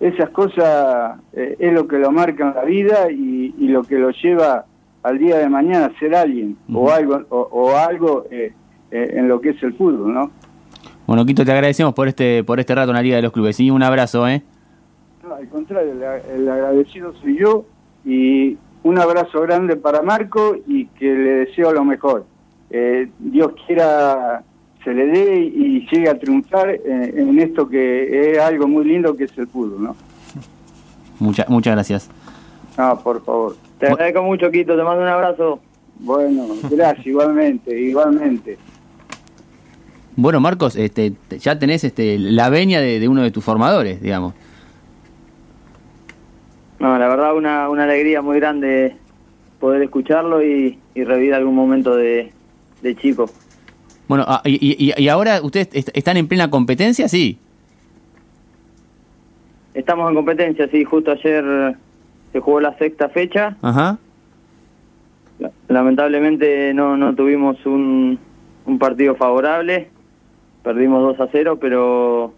Esas 0.00 0.30
cosas 0.30 1.20
eh, 1.34 1.56
es 1.58 1.72
lo 1.74 1.86
que 1.86 1.98
lo 1.98 2.10
marca 2.10 2.48
en 2.48 2.54
la 2.54 2.64
vida 2.64 3.10
y, 3.10 3.54
y 3.58 3.68
lo 3.68 3.82
que 3.82 3.98
lo 3.98 4.10
lleva 4.10 4.64
al 5.02 5.18
día 5.18 5.36
de 5.38 5.48
mañana 5.48 5.86
a 5.86 5.98
ser 5.98 6.14
alguien 6.14 6.56
o 6.72 6.90
algo 6.90 7.20
o, 7.28 7.48
o 7.52 7.76
algo 7.76 8.24
eh, 8.90 9.14
en 9.14 9.28
lo 9.28 9.40
que 9.40 9.50
es 9.50 9.62
el 9.62 9.74
fútbol, 9.74 10.12
¿no? 10.12 10.30
Bueno, 11.06 11.26
Quito, 11.26 11.44
te 11.44 11.52
agradecemos 11.52 11.94
por 11.94 12.08
este, 12.08 12.44
por 12.44 12.60
este 12.60 12.74
rato 12.74 12.90
en 12.90 12.96
la 12.96 13.02
Liga 13.02 13.16
de 13.16 13.22
los 13.22 13.32
Clubes. 13.32 13.58
Y 13.60 13.70
un 13.70 13.82
abrazo, 13.82 14.28
¿eh? 14.28 14.42
No, 15.26 15.34
al 15.34 15.48
contrario, 15.48 15.92
el, 15.92 16.40
el 16.40 16.48
agradecido 16.48 17.12
soy 17.20 17.38
yo 17.38 17.64
y 18.04 18.56
un 18.82 18.98
abrazo 18.98 19.40
grande 19.42 19.76
para 19.76 20.02
Marco 20.02 20.56
y 20.66 20.86
que 20.86 21.06
le 21.06 21.30
deseo 21.46 21.72
lo 21.72 21.84
mejor. 21.84 22.24
Eh, 22.70 23.08
Dios 23.18 23.52
quiera 23.66 24.42
se 24.84 24.94
le 24.94 25.06
dé 25.06 25.36
y 25.40 25.86
llegue 25.90 26.08
a 26.08 26.18
triunfar 26.18 26.70
eh, 26.70 26.80
en 27.16 27.38
esto 27.38 27.68
que 27.68 28.30
es 28.32 28.38
algo 28.38 28.66
muy 28.66 28.84
lindo 28.84 29.14
que 29.14 29.24
es 29.24 29.36
el 29.36 29.46
fútbol, 29.46 29.82
¿no? 29.82 29.96
Muchas 31.18 31.48
muchas 31.50 31.74
gracias. 31.74 32.10
Ah, 32.78 32.98
por 33.02 33.22
favor. 33.22 33.56
Te 33.78 33.88
agradezco 33.88 34.22
mucho, 34.22 34.50
Quito, 34.50 34.76
te 34.76 34.82
mando 34.82 35.02
un 35.02 35.08
abrazo. 35.08 35.60
Bueno, 35.98 36.46
gracias, 36.70 37.06
igualmente, 37.06 37.78
igualmente. 37.78 38.56
Bueno, 40.20 40.38
Marcos, 40.38 40.76
este, 40.76 41.12
te- 41.28 41.38
ya 41.38 41.58
tenés 41.58 41.82
este, 41.82 42.18
la 42.18 42.50
venia 42.50 42.78
de, 42.82 43.00
de 43.00 43.08
uno 43.08 43.22
de 43.22 43.30
tus 43.30 43.42
formadores, 43.42 44.02
digamos. 44.02 44.34
No, 46.78 46.98
la 46.98 47.08
verdad 47.08 47.34
una, 47.34 47.70
una 47.70 47.84
alegría 47.84 48.20
muy 48.20 48.36
grande 48.38 48.96
poder 49.60 49.80
escucharlo 49.82 50.44
y, 50.44 50.78
y 50.94 51.04
revivir 51.04 51.32
algún 51.32 51.54
momento 51.54 51.96
de, 51.96 52.32
de 52.82 52.96
chico. 52.96 53.30
Bueno, 54.08 54.26
ah, 54.28 54.42
y, 54.44 54.58
y- 54.60 54.92
y 55.02 55.08
ahora 55.08 55.40
ustedes 55.42 55.68
est- 55.72 55.90
están 55.96 56.18
en 56.18 56.28
plena 56.28 56.50
competencia, 56.50 57.08
sí. 57.08 57.38
Estamos 59.72 60.06
en 60.10 60.16
competencia, 60.16 60.68
sí, 60.70 60.84
justo 60.84 61.12
ayer 61.12 61.76
se 62.32 62.40
jugó 62.40 62.60
la 62.60 62.76
sexta 62.76 63.08
fecha. 63.08 63.56
Ajá. 63.62 63.96
La- 65.38 65.50
Lamentablemente 65.68 66.74
no, 66.74 66.98
no 66.98 67.14
tuvimos 67.14 67.56
un, 67.64 68.18
un 68.66 68.78
partido 68.78 69.14
favorable, 69.14 69.88
perdimos 70.62 71.02
2 71.02 71.20
a 71.20 71.28
0, 71.30 71.58
pero 71.60 72.34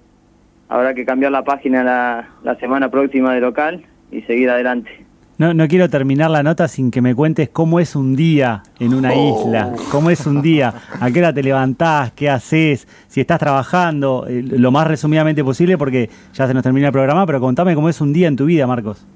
habrá 0.68 0.94
que 0.94 1.04
cambiar 1.04 1.32
la 1.32 1.44
página 1.44 1.84
la, 1.84 2.28
la 2.42 2.56
semana 2.56 2.90
próxima 2.90 3.34
de 3.34 3.40
local 3.40 3.84
y 4.10 4.22
seguir 4.22 4.50
adelante. 4.50 4.90
No, 5.38 5.54
no 5.54 5.66
quiero 5.66 5.88
terminar 5.88 6.30
la 6.30 6.42
nota 6.42 6.68
sin 6.68 6.90
que 6.90 7.00
me 7.00 7.14
cuentes 7.14 7.48
cómo 7.48 7.80
es 7.80 7.96
un 7.96 8.14
día 8.14 8.62
en 8.78 8.94
una 8.94 9.14
isla, 9.14 9.72
cómo 9.90 10.10
es 10.10 10.26
un 10.26 10.40
día, 10.40 10.72
a 11.00 11.10
qué 11.10 11.18
hora 11.18 11.32
te 11.32 11.42
levantás, 11.42 12.12
qué 12.12 12.30
haces, 12.30 12.86
si 13.08 13.20
estás 13.20 13.40
trabajando, 13.40 14.26
eh, 14.28 14.42
lo 14.42 14.70
más 14.70 14.86
resumidamente 14.86 15.42
posible 15.42 15.78
porque 15.78 16.10
ya 16.34 16.46
se 16.46 16.54
nos 16.54 16.62
termina 16.62 16.88
el 16.88 16.92
programa, 16.92 17.26
pero 17.26 17.40
contame 17.40 17.74
cómo 17.74 17.88
es 17.88 18.00
un 18.00 18.12
día 18.12 18.28
en 18.28 18.36
tu 18.36 18.44
vida, 18.44 18.66
Marcos. 18.66 19.06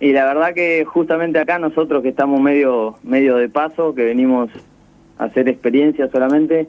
Y 0.00 0.12
la 0.12 0.26
verdad 0.26 0.54
que 0.54 0.84
justamente 0.84 1.38
acá 1.38 1.58
nosotros 1.58 2.02
que 2.02 2.10
estamos 2.10 2.40
medio, 2.40 2.96
medio 3.02 3.36
de 3.36 3.48
paso, 3.48 3.94
que 3.94 4.04
venimos 4.04 4.50
hacer 5.18 5.48
experiencia 5.48 6.08
solamente, 6.10 6.68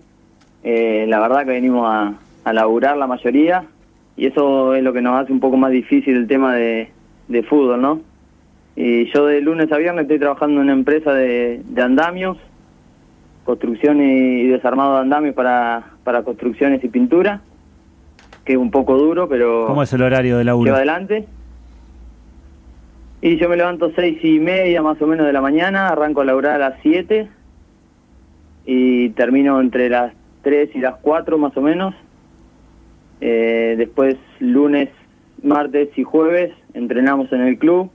eh, 0.63 1.05
la 1.07 1.19
verdad 1.19 1.45
que 1.45 1.51
venimos 1.51 1.87
a, 1.87 2.13
a 2.43 2.53
laburar 2.53 2.97
la 2.97 3.07
mayoría 3.07 3.65
y 4.17 4.25
eso 4.25 4.73
es 4.75 4.83
lo 4.83 4.91
que 4.91 5.01
nos 5.01 5.21
hace 5.21 5.31
un 5.31 5.39
poco 5.39 5.55
más 5.55 5.71
difícil 5.71 6.15
el 6.17 6.27
tema 6.27 6.53
de, 6.53 6.89
de 7.29 7.43
fútbol, 7.43 7.81
¿no? 7.81 8.01
Y 8.75 9.11
yo 9.13 9.25
de 9.25 9.41
lunes 9.41 9.71
a 9.71 9.77
viernes 9.77 10.03
estoy 10.03 10.19
trabajando 10.19 10.57
en 10.57 10.63
una 10.63 10.73
empresa 10.73 11.13
de, 11.13 11.61
de 11.65 11.81
andamios, 11.81 12.37
construcción 13.45 14.01
y, 14.01 14.47
desarmado 14.47 14.95
de 14.95 15.01
andamios 15.01 15.35
para, 15.35 15.91
para 16.03 16.23
construcciones 16.23 16.83
y 16.83 16.89
pintura, 16.89 17.41
que 18.45 18.53
es 18.53 18.59
un 18.59 18.71
poco 18.71 18.97
duro, 18.97 19.29
pero 19.29 19.65
¿Cómo 19.67 19.83
es 19.83 19.93
el 19.93 20.01
horario 20.01 20.37
de 20.37 20.43
laburo? 20.43 20.65
lleva 20.65 20.77
adelante. 20.77 21.25
Y 23.21 23.37
yo 23.37 23.49
me 23.49 23.57
levanto 23.57 23.91
seis 23.95 24.17
y 24.23 24.39
media 24.39 24.81
más 24.81 25.01
o 25.01 25.07
menos 25.07 25.25
de 25.25 25.33
la 25.33 25.41
mañana, 25.41 25.89
arranco 25.89 26.21
a 26.21 26.25
laburar 26.25 26.61
a 26.61 26.69
las 26.69 26.81
7 26.81 27.29
y 28.65 29.09
termino 29.09 29.59
entre 29.61 29.89
las 29.89 30.13
3 30.43 30.69
y 30.75 30.79
las 30.79 30.95
4 31.01 31.37
más 31.37 31.55
o 31.57 31.61
menos. 31.61 31.95
Eh, 33.21 33.75
después 33.77 34.15
lunes, 34.39 34.89
martes 35.43 35.89
y 35.97 36.03
jueves 36.03 36.51
entrenamos 36.73 37.31
en 37.33 37.41
el 37.41 37.57
club 37.57 37.89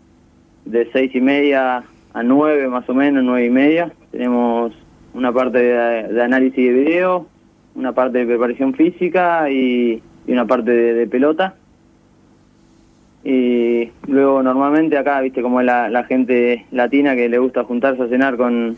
de 0.67 0.89
seis 0.93 1.15
y 1.15 1.21
media 1.21 1.85
a 2.13 2.23
9 2.23 2.69
más 2.69 2.89
o 2.89 2.95
menos, 2.95 3.23
nueve 3.25 3.47
y 3.47 3.51
media. 3.51 3.93
Tenemos 4.11 4.73
una 5.15 5.33
parte 5.33 5.59
de, 5.59 6.23
análisis 6.23 6.57
de 6.57 6.73
video, 6.73 7.27
una 7.75 7.93
parte 7.93 8.19
de 8.19 8.27
preparación 8.27 8.75
física 8.75 9.51
y, 9.51 10.03
y 10.27 10.33
una 10.33 10.47
parte 10.47 10.71
de- 10.71 10.95
de 10.95 11.07
pelota. 11.07 11.55
Y 13.25 13.91
luego 14.07 14.43
normalmente 14.43 14.99
acá, 14.99 15.21
viste, 15.23 15.41
como 15.41 15.61
es 15.61 15.67
la, 15.67 15.89
la 15.89 16.05
gente 16.05 16.67
latina 16.71 17.17
que 17.17 17.29
le 17.29 17.39
gusta 17.39 17.65
juntarse 17.65 18.03
a 18.03 18.09
cenar 18.09 18.37
con, 18.37 18.77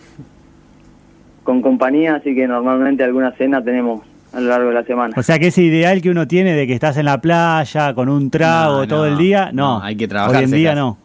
con 1.47 1.63
compañía, 1.63 2.17
así 2.17 2.35
que 2.35 2.47
normalmente 2.47 3.05
alguna 3.05 3.31
cena 3.33 3.63
tenemos 3.63 4.03
a 4.35 4.41
lo 4.41 4.49
largo 4.49 4.69
de 4.69 4.75
la 4.75 4.83
semana. 4.83 5.15
O 5.17 5.23
sea 5.23 5.39
que 5.39 5.47
ese 5.47 5.63
ideal 5.63 6.03
que 6.03 6.11
uno 6.11 6.27
tiene 6.27 6.53
de 6.53 6.67
que 6.67 6.75
estás 6.75 6.99
en 6.99 7.07
la 7.07 7.21
playa 7.21 7.95
con 7.95 8.11
un 8.11 8.29
trago 8.31 8.81
No, 8.81 8.89
todo 8.89 9.07
no, 9.07 9.13
el 9.13 9.17
día, 9.17 9.51
no. 9.53 9.79
no, 9.79 9.83
hay 9.83 9.97
que 9.97 10.09
trabajarse 10.09 10.39
Hoy 10.39 10.45
en 10.45 10.51
día 10.51 10.75
no. 10.75 10.99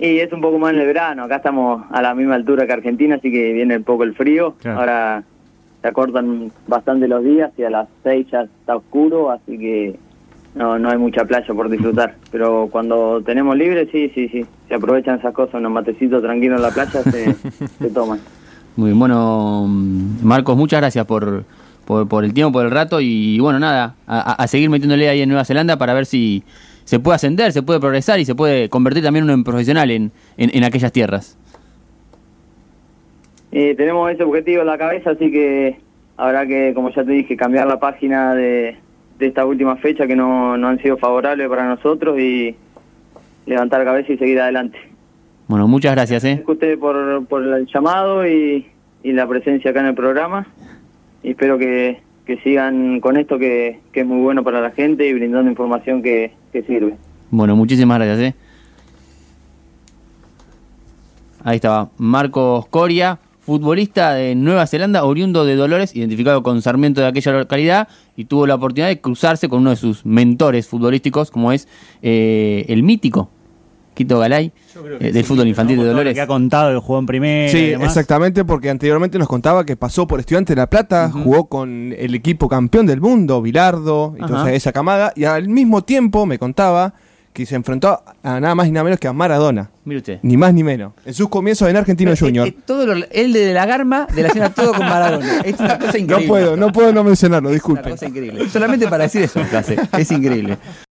Y 0.00 0.18
es 0.18 0.32
un 0.32 0.40
poco 0.40 0.58
más 0.58 0.74
en 0.74 0.80
el 0.80 0.86
verano, 0.86 1.24
acá 1.24 1.36
estamos 1.36 1.84
a 1.90 2.02
la 2.02 2.14
misma 2.14 2.34
altura 2.34 2.66
que 2.66 2.72
Argentina, 2.72 3.16
así 3.16 3.32
que 3.32 3.52
viene 3.52 3.76
un 3.76 3.84
poco 3.84 4.02
el 4.02 4.14
frío. 4.14 4.54
Claro. 4.60 4.80
Ahora 4.80 5.22
se 5.80 5.88
acortan 5.88 6.52
bastante 6.66 7.08
los 7.08 7.24
días 7.24 7.52
y 7.56 7.62
a 7.62 7.70
las 7.70 7.88
6 8.02 8.26
ya 8.30 8.42
está 8.42 8.76
oscuro, 8.76 9.30
así 9.30 9.56
que 9.56 9.96
no, 10.54 10.78
no 10.78 10.90
hay 10.90 10.98
mucha 10.98 11.24
playa 11.24 11.54
por 11.54 11.68
disfrutar. 11.68 12.16
Pero 12.30 12.68
cuando 12.70 13.22
tenemos 13.22 13.56
libre, 13.56 13.88
sí, 13.90 14.10
sí, 14.14 14.28
sí, 14.28 14.46
se 14.68 14.74
aprovechan 14.74 15.18
esas 15.18 15.34
cosas, 15.34 15.54
unos 15.54 15.72
matecitos 15.72 16.22
tranquilos 16.22 16.58
en 16.58 16.62
la 16.62 16.70
playa 16.70 17.02
se, 17.02 17.34
se 17.78 17.90
toman. 17.90 18.20
Muy 18.76 18.90
bien, 18.90 18.98
bueno, 18.98 19.66
Marcos, 20.22 20.56
muchas 20.56 20.80
gracias 20.80 21.04
por, 21.06 21.44
por, 21.84 22.08
por 22.08 22.24
el 22.24 22.32
tiempo, 22.32 22.52
por 22.52 22.64
el 22.64 22.70
rato 22.70 23.00
y 23.00 23.40
bueno, 23.40 23.58
nada, 23.58 23.94
a, 24.06 24.46
seguir 24.46 24.70
metiéndole 24.70 25.08
ahí 25.08 25.20
en 25.20 25.28
Nueva 25.28 25.44
Zelanda 25.44 25.76
para 25.78 25.94
ver 25.94 26.06
si 26.06 26.44
se 26.84 27.00
puede 27.00 27.16
ascender, 27.16 27.52
se 27.52 27.62
puede 27.62 27.80
progresar 27.80 28.20
y 28.20 28.24
se 28.24 28.34
puede 28.34 28.68
convertir 28.68 29.02
también 29.02 29.24
uno 29.24 29.32
en 29.32 29.42
profesional 29.44 29.90
en, 29.90 30.12
en, 30.36 30.50
en 30.54 30.64
aquellas 30.64 30.92
tierras. 30.92 31.36
Y 33.50 33.74
tenemos 33.74 34.10
ese 34.10 34.22
objetivo 34.22 34.60
en 34.60 34.66
la 34.66 34.78
cabeza, 34.78 35.10
así 35.10 35.30
que 35.30 35.80
habrá 36.16 36.46
que, 36.46 36.72
como 36.74 36.90
ya 36.90 37.04
te 37.04 37.12
dije, 37.12 37.36
cambiar 37.36 37.66
la 37.66 37.80
página 37.80 38.34
de, 38.34 38.76
de 39.18 39.26
esta 39.26 39.44
última 39.44 39.76
fecha 39.76 40.06
que 40.06 40.16
no, 40.16 40.56
no 40.56 40.68
han 40.68 40.80
sido 40.80 40.96
favorables 40.96 41.48
para 41.48 41.66
nosotros 41.66 42.18
y 42.18 42.54
levantar 43.46 43.84
cabeza 43.84 44.12
y 44.12 44.18
seguir 44.18 44.40
adelante. 44.40 44.78
Bueno, 45.48 45.66
muchas 45.66 45.92
gracias, 45.92 46.24
¿eh? 46.24 46.28
Agradezco 46.28 46.52
a 46.52 46.54
ustedes 46.54 46.78
por, 46.78 47.26
por 47.26 47.42
el 47.42 47.66
llamado 47.66 48.26
y, 48.26 48.66
y 49.02 49.12
la 49.12 49.26
presencia 49.26 49.70
acá 49.70 49.80
en 49.80 49.86
el 49.86 49.94
programa. 49.94 50.46
Y 51.22 51.30
espero 51.30 51.58
que, 51.58 52.00
que 52.26 52.38
sigan 52.42 53.00
con 53.00 53.16
esto 53.16 53.38
que, 53.38 53.80
que 53.92 54.00
es 54.00 54.06
muy 54.06 54.20
bueno 54.20 54.44
para 54.44 54.60
la 54.60 54.70
gente 54.70 55.08
y 55.08 55.14
brindando 55.14 55.50
información 55.50 56.02
que, 56.02 56.32
que 56.52 56.62
sirve. 56.62 56.94
Bueno, 57.30 57.56
muchísimas 57.56 57.98
gracias, 57.98 58.18
¿eh? 58.20 58.34
Ahí 61.44 61.56
estaba 61.56 61.88
Marcos 61.96 62.66
Coria, 62.66 63.18
futbolista 63.48 64.12
de 64.12 64.34
Nueva 64.34 64.66
Zelanda, 64.66 65.04
oriundo 65.04 65.46
de 65.46 65.56
Dolores, 65.56 65.96
identificado 65.96 66.42
con 66.42 66.60
Sarmiento 66.60 67.00
de 67.00 67.06
aquella 67.06 67.32
localidad, 67.32 67.88
y 68.14 68.26
tuvo 68.26 68.46
la 68.46 68.56
oportunidad 68.56 68.88
de 68.88 69.00
cruzarse 69.00 69.48
con 69.48 69.60
uno 69.60 69.70
de 69.70 69.76
sus 69.76 70.04
mentores 70.04 70.66
futbolísticos, 70.68 71.30
como 71.30 71.50
es 71.50 71.66
eh, 72.02 72.66
el 72.68 72.82
mítico 72.82 73.30
Quito 73.94 74.18
Galay, 74.18 74.52
eh, 75.00 75.12
del 75.12 75.24
fútbol 75.24 75.48
infantil 75.48 75.78
¿no? 75.78 75.82
de 75.84 75.88
Dolores. 75.88 76.12
que 76.14 76.20
ha 76.20 76.26
contado, 76.26 76.74
que 76.78 76.86
jugó 76.86 76.98
en 76.98 77.06
primera. 77.06 77.46
y 77.46 77.48
Sí, 77.50 77.66
demás. 77.70 77.86
exactamente, 77.88 78.44
porque 78.44 78.68
anteriormente 78.68 79.18
nos 79.18 79.28
contaba 79.28 79.64
que 79.64 79.76
pasó 79.76 80.06
por 80.06 80.20
Estudiante 80.20 80.54
de 80.54 80.60
La 80.60 80.68
Plata, 80.68 81.10
jugó 81.10 81.46
con 81.46 81.94
el 81.96 82.14
equipo 82.14 82.50
campeón 82.50 82.84
del 82.84 83.00
mundo, 83.00 83.40
Bilardo, 83.40 84.14
y 84.18 84.26
toda 84.26 84.40
Ajá. 84.42 84.48
esa- 84.50 84.54
esa 84.56 84.72
camada, 84.74 85.14
y 85.16 85.24
al 85.24 85.48
mismo 85.48 85.84
tiempo 85.84 86.26
me 86.26 86.38
contaba 86.38 86.92
que 87.38 87.46
se 87.46 87.54
enfrentó 87.54 88.02
a 88.24 88.40
nada 88.40 88.54
más 88.56 88.66
y 88.66 88.72
nada 88.72 88.82
menos 88.82 88.98
que 88.98 89.06
a 89.06 89.12
Maradona, 89.12 89.70
Mire 89.84 89.98
usted. 89.98 90.18
ni 90.22 90.36
más 90.36 90.52
ni 90.52 90.64
menos, 90.64 90.92
en 91.04 91.14
sus 91.14 91.28
comienzos 91.28 91.68
en 91.68 91.76
Argentino 91.76 92.10
Eh, 92.10 92.16
Junior. 92.18 92.48
eh, 92.48 92.56
todo 92.66 92.84
lo- 92.84 93.06
él 93.12 93.32
de 93.32 93.54
la 93.54 93.64
Garma 93.64 94.08
relaciona 94.12 94.50
todo 94.52 94.72
con 94.72 94.84
Maradona. 94.84 95.38
Es 95.44 95.58
una 95.60 95.78
cosa 95.78 95.92
No 95.92 95.98
increíble. 95.98 96.26
puedo, 96.26 96.56
no 96.56 96.72
puedo 96.72 96.92
no 96.92 97.04
mencionarlo, 97.04 97.50
Una 97.50 97.54
disculpen. 97.54 97.92
cosa 97.92 98.06
increíble. 98.06 98.48
Solamente 98.50 98.88
para 98.88 99.04
decir 99.04 99.22
eso. 99.22 99.40
Es 99.96 100.10
increíble. 100.10 100.58